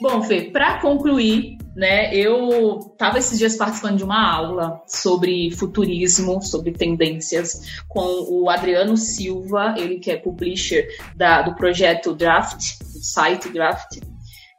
Bom, 0.00 0.22
Fê, 0.22 0.50
para 0.50 0.80
concluir, 0.80 1.58
né, 1.76 2.14
eu 2.14 2.78
estava 2.78 3.18
esses 3.18 3.38
dias 3.38 3.54
participando 3.54 3.98
de 3.98 4.04
uma 4.04 4.34
aula 4.34 4.82
sobre 4.86 5.50
futurismo, 5.50 6.40
sobre 6.40 6.72
tendências, 6.72 7.82
com 7.86 8.00
o 8.28 8.48
Adriano 8.48 8.96
Silva, 8.96 9.74
ele 9.76 9.98
que 9.98 10.10
é 10.10 10.16
publisher 10.16 10.88
da, 11.14 11.42
do 11.42 11.54
projeto 11.54 12.14
Draft, 12.14 12.78
do 12.78 13.04
site 13.04 13.50
Draft, 13.50 13.98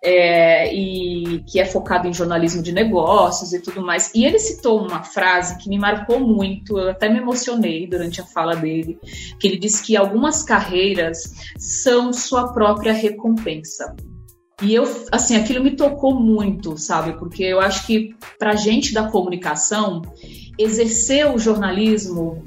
é, 0.03 0.71
e 0.73 1.43
que 1.47 1.59
é 1.59 1.65
focado 1.65 2.07
em 2.07 2.13
jornalismo 2.13 2.61
de 2.61 2.71
negócios 2.71 3.51
e 3.51 3.59
tudo 3.59 3.81
mais. 3.81 4.11
E 4.13 4.23
ele 4.23 4.37
citou 4.37 4.79
uma 4.79 5.03
frase 5.03 5.57
que 5.57 5.69
me 5.69 5.79
marcou 5.79 6.19
muito, 6.19 6.77
eu 6.77 6.91
até 6.91 7.09
me 7.09 7.17
emocionei 7.17 7.87
durante 7.87 8.21
a 8.21 8.25
fala 8.25 8.55
dele, 8.55 8.99
que 9.39 9.47
ele 9.47 9.57
disse 9.57 9.83
que 9.83 9.97
algumas 9.97 10.43
carreiras 10.43 11.33
são 11.57 12.13
sua 12.13 12.53
própria 12.53 12.93
recompensa. 12.93 13.95
E 14.61 14.73
eu, 14.73 14.83
assim, 15.11 15.35
aquilo 15.35 15.63
me 15.63 15.71
tocou 15.71 16.13
muito, 16.19 16.77
sabe? 16.77 17.13
Porque 17.13 17.43
eu 17.43 17.59
acho 17.59 17.85
que 17.87 18.15
para 18.37 18.55
gente 18.55 18.93
da 18.93 19.09
comunicação, 19.09 20.01
exercer 20.57 21.27
o 21.33 21.39
jornalismo, 21.39 22.43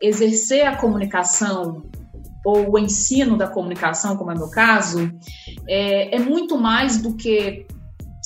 exercer 0.00 0.66
a 0.66 0.76
comunicação 0.76 1.82
ou 2.44 2.74
o 2.74 2.78
ensino 2.78 3.36
da 3.36 3.48
comunicação, 3.48 4.16
como 4.16 4.30
é 4.30 4.34
meu 4.34 4.48
caso, 4.48 5.10
é, 5.68 6.14
é 6.14 6.18
muito 6.20 6.56
mais 6.56 6.98
do 6.98 7.14
que 7.14 7.66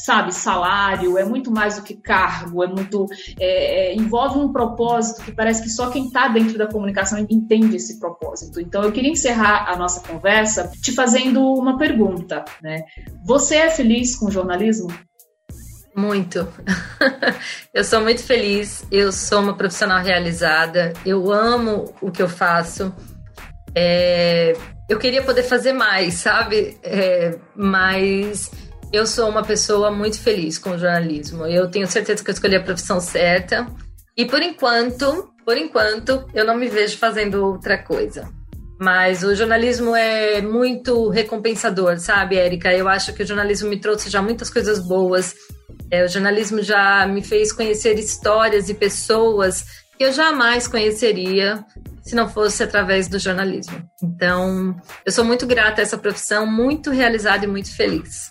sabe, 0.05 0.35
salário, 0.35 1.19
é 1.19 1.25
muito 1.25 1.51
mais 1.51 1.77
do 1.77 1.83
que 1.83 1.95
cargo, 1.95 2.63
é 2.65 2.67
muito. 2.67 3.07
É, 3.39 3.93
é, 3.93 3.95
envolve 3.95 4.39
um 4.39 4.53
propósito 4.53 5.23
que 5.23 5.33
parece 5.33 5.63
que 5.63 5.69
só 5.69 5.91
quem 5.91 6.07
está 6.07 6.29
dentro 6.29 6.57
da 6.57 6.67
comunicação 6.67 7.19
entende 7.29 7.77
esse 7.77 7.99
propósito. 7.99 8.61
Então, 8.61 8.83
eu 8.83 8.93
queria 8.93 9.11
encerrar 9.11 9.69
a 9.69 9.77
nossa 9.77 10.01
conversa 10.01 10.71
te 10.83 10.93
fazendo 10.93 11.41
uma 11.55 11.77
pergunta, 11.77 12.45
né? 12.63 12.83
Você 13.25 13.57
é 13.57 13.71
feliz 13.71 14.17
com 14.17 14.31
jornalismo? 14.31 14.89
Muito. 15.95 16.49
eu 17.75 17.85
sou 17.85 18.01
muito 18.01 18.23
feliz, 18.23 18.85
eu 18.91 19.13
sou 19.13 19.41
uma 19.41 19.57
profissional 19.57 20.03
realizada, 20.03 20.93
eu 21.05 21.33
amo 21.33 21.93
o 22.01 22.11
que 22.11 22.23
eu 22.23 22.29
faço. 22.29 22.95
É, 23.75 24.57
eu 24.89 24.99
queria 24.99 25.23
poder 25.23 25.43
fazer 25.43 25.73
mais, 25.73 26.15
sabe? 26.15 26.79
É, 26.83 27.39
mas 27.55 28.51
eu 28.93 29.07
sou 29.07 29.29
uma 29.29 29.43
pessoa 29.43 29.91
muito 29.91 30.21
feliz 30.21 30.59
com 30.59 30.71
o 30.71 30.79
jornalismo. 30.79 31.47
Eu 31.47 31.71
tenho 31.71 31.87
certeza 31.87 32.25
que 32.25 32.31
eu 32.31 32.35
escolhi 32.35 32.57
a 32.57 32.63
profissão 32.63 33.01
certa. 33.01 33.67
E 34.17 34.25
por 34.25 34.43
enquanto, 34.43 35.33
por 35.45 35.57
enquanto, 35.57 36.27
eu 36.35 36.45
não 36.45 36.57
me 36.57 36.69
vejo 36.69 36.99
fazendo 36.99 37.45
outra 37.45 37.79
coisa. 37.79 38.29
Mas 38.81 39.23
o 39.23 39.35
jornalismo 39.35 39.95
é 39.95 40.41
muito 40.41 41.09
recompensador, 41.09 41.99
sabe, 41.99 42.37
Érica? 42.37 42.73
Eu 42.73 42.89
acho 42.89 43.13
que 43.13 43.23
o 43.23 43.27
jornalismo 43.27 43.69
me 43.69 43.79
trouxe 43.79 44.11
já 44.11 44.21
muitas 44.23 44.51
coisas 44.51 44.79
boas. 44.81 45.35
É, 45.91 46.05
o 46.05 46.09
jornalismo 46.09 46.63
já 46.63 47.07
me 47.07 47.23
fez 47.23 47.53
conhecer 47.53 47.99
histórias 47.99 48.69
e 48.69 48.75
pessoas 48.75 49.65
que 49.97 50.05
eu 50.05 50.13
jamais 50.13 50.67
conheceria 50.67 51.65
se 52.03 52.17
não 52.17 52.29
fosse 52.29 52.63
através 52.63 53.07
do 53.07 53.19
jornalismo. 53.19 53.87
Então, 54.03 54.75
eu 55.05 55.13
sou 55.13 55.25
muito 55.25 55.47
grata 55.47 55.81
a 55.81 55.85
essa 55.85 55.99
profissão, 55.99 56.47
muito 56.47 56.91
realizada 56.91 57.45
e 57.45 57.49
muito 57.49 57.75
feliz. 57.77 58.31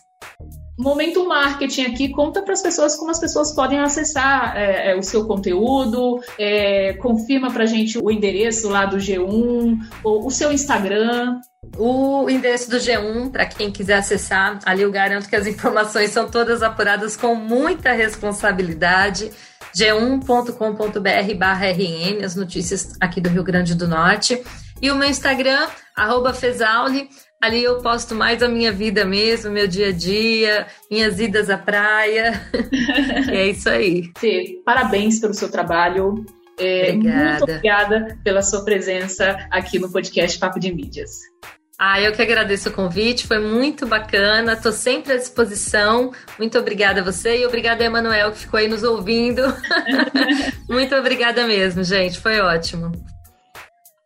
Momento 0.80 1.28
Marketing 1.28 1.88
aqui, 1.88 2.08
conta 2.08 2.42
para 2.42 2.54
as 2.54 2.62
pessoas 2.62 2.96
como 2.96 3.12
as 3.12 3.20
pessoas 3.20 3.52
podem 3.52 3.82
acessar 3.82 4.56
é, 4.56 4.92
é 4.92 4.96
o 4.96 5.04
seu 5.04 5.28
conteúdo, 5.28 6.22
é, 6.38 6.94
confirma 6.94 7.52
para 7.52 7.64
a 7.64 7.68
gente 7.68 8.00
o 8.02 8.10
endereço 8.10 8.70
lá 8.70 8.86
do 8.86 8.96
G1, 8.96 9.78
o, 10.02 10.26
o 10.26 10.32
seu 10.32 10.54
Instagram. 10.54 11.42
O 11.78 12.30
endereço 12.30 12.70
do 12.70 12.78
G1, 12.78 13.30
para 13.30 13.46
quem 13.46 13.70
quiser 13.70 13.96
acessar, 13.96 14.60
ali 14.66 14.82
eu 14.82 14.92
garanto 14.92 15.28
que 15.28 15.36
as 15.36 15.46
informações 15.46 16.12
são 16.12 16.32
todas 16.32 16.64
apuradas 16.64 17.18
com 17.18 17.36
muita 17.36 17.92
responsabilidade. 17.92 19.32
g1.com.br/rn, 19.76 22.24
as 22.24 22.38
notícias 22.38 22.96
aqui 23.02 23.20
do 23.20 23.28
Rio 23.28 23.44
Grande 23.44 23.76
do 23.76 23.86
Norte. 23.86 24.42
E 24.82 24.90
o 24.90 24.96
meu 24.96 25.10
Instagram, 25.10 25.68
arroba 25.94 26.34
Fesauli, 26.34 27.10
Ali 27.42 27.64
eu 27.64 27.78
posto 27.78 28.14
mais 28.14 28.44
a 28.44 28.50
minha 28.50 28.72
vida 28.72 29.06
mesmo, 29.06 29.50
meu 29.50 29.66
dia 29.66 29.88
a 29.88 29.92
dia, 29.94 30.68
minhas 30.92 31.20
idas 31.22 31.50
à 31.50 31.58
praia. 31.58 32.34
é 33.32 33.48
isso 33.48 33.70
aí. 33.70 34.12
Fê, 34.18 34.62
parabéns 34.66 35.20
pelo 35.20 35.34
seu 35.34 35.50
trabalho. 35.50 36.26
É, 36.58 36.92
obrigada. 36.92 37.30
Muito 37.30 37.44
obrigada 37.44 38.18
pela 38.24 38.42
sua 38.42 38.66
presença 38.66 39.38
aqui 39.50 39.80
no 39.80 39.90
podcast 39.90 40.38
Papo 40.38 40.60
de 40.60 40.74
Mídias. 40.74 41.12
Ah, 41.82 42.02
eu 42.02 42.12
que 42.12 42.22
agradeço 42.22 42.68
o 42.68 42.74
convite, 42.74 43.26
foi 43.26 43.40
muito 43.40 43.88
bacana, 43.88 44.52
estou 44.52 44.74
sempre 44.74 45.14
à 45.14 45.16
disposição. 45.16 46.12
Muito 46.38 46.60
obrigada 46.60 47.00
a 47.00 47.04
você 47.06 47.38
e 47.38 47.46
obrigada 47.46 47.82
a 47.82 47.88
Emanuel 47.88 48.34
que 48.34 48.40
ficou 48.40 48.60
aí 48.60 48.68
nos 48.68 48.84
ouvindo. 48.84 49.42
muito 50.68 50.94
obrigada 50.94 51.48
mesmo, 51.48 51.82
gente, 51.86 52.20
foi 52.20 52.42
ótimo. 52.42 52.92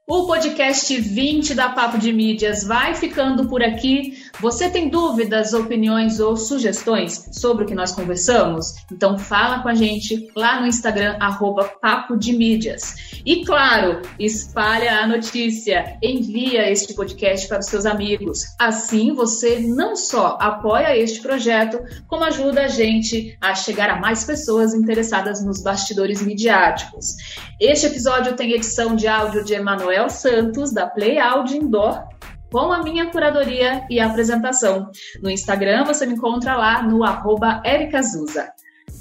O 0.06 0.28
podcast 0.28 1.00
20 1.00 1.56
da 1.56 1.70
Papo 1.70 1.98
de 1.98 2.12
Mídias 2.12 2.66
vai 2.66 2.94
ficando 2.94 3.48
por 3.48 3.64
aqui. 3.64 4.22
Você 4.42 4.70
tem 4.70 4.90
dúvidas, 4.90 5.54
opiniões 5.54 6.20
ou 6.20 6.36
sugestões 6.36 7.30
sobre 7.32 7.64
o 7.64 7.66
que 7.66 7.74
nós 7.74 7.94
conversamos? 7.94 8.74
Então 8.92 9.18
fala 9.18 9.64
com 9.64 9.70
a 9.70 9.74
gente 9.74 10.28
lá 10.36 10.60
no 10.60 10.68
Instagram, 10.68 11.16
arroba 11.22 11.72
Papo 11.82 12.18
de 12.18 12.34
Mídias. 12.34 13.14
E 13.26 13.46
claro, 13.46 14.02
espalha 14.20 15.00
a 15.00 15.08
notícia, 15.08 15.98
envia 16.04 16.70
este 16.70 16.94
podcast 16.94 17.48
para 17.48 17.60
os 17.60 17.68
seus 17.68 17.86
amigos. 17.86 18.44
Assim 18.60 19.14
você 19.14 19.60
não 19.60 19.96
só 19.96 20.38
apoia 20.42 20.98
este 20.98 21.22
projeto, 21.22 21.80
como 22.10 22.26
ajuda 22.26 22.66
a 22.66 22.68
gente 22.68 23.38
a 23.40 23.56
chegar 23.56 23.90
a 23.90 24.02
mais 24.02 24.26
pessoas 24.26 24.74
interessadas 24.74 25.42
nos 25.42 25.64
bastidores 25.64 26.22
midiáticos. 26.22 27.16
Este 27.58 27.86
episódio 27.86 28.36
tem 28.36 28.52
edição 28.52 28.98
de 28.98 29.08
áudio 29.08 29.46
de 29.46 29.54
Emanuel 29.54 29.93
Manuel 29.94 30.10
Santos, 30.10 30.74
da 30.74 30.88
Play 30.88 31.20
Audio 31.20 31.56
Indoor, 31.56 32.04
com 32.52 32.74
a 32.74 32.82
minha 32.82 33.12
curadoria 33.12 33.86
e 33.92 34.00
apresentação. 34.00 34.90
No 35.22 35.30
Instagram 35.30 35.84
você 35.84 36.08
me 36.08 36.16
encontra 36.16 36.56
lá 36.56 36.82
no 36.82 37.04
arroba 37.04 37.62
Ericazuza. 37.64 38.50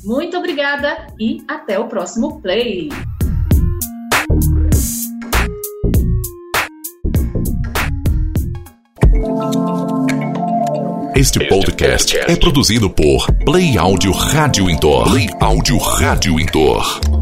Muito 0.04 0.36
obrigada 0.36 1.06
e 1.18 1.42
até 1.48 1.78
o 1.78 1.88
próximo 1.88 2.42
Play! 2.42 2.90
Este 11.16 11.48
podcast 11.48 12.18
é 12.18 12.36
produzido 12.36 12.90
por 12.90 13.26
Play 13.46 13.78
Áudio 13.78 14.12
Rádio 14.12 14.68
Indoor. 14.68 15.04
Play 15.04 15.28
Áudio 15.40 15.78
Rádio 15.78 16.38
Indoor. 16.38 17.21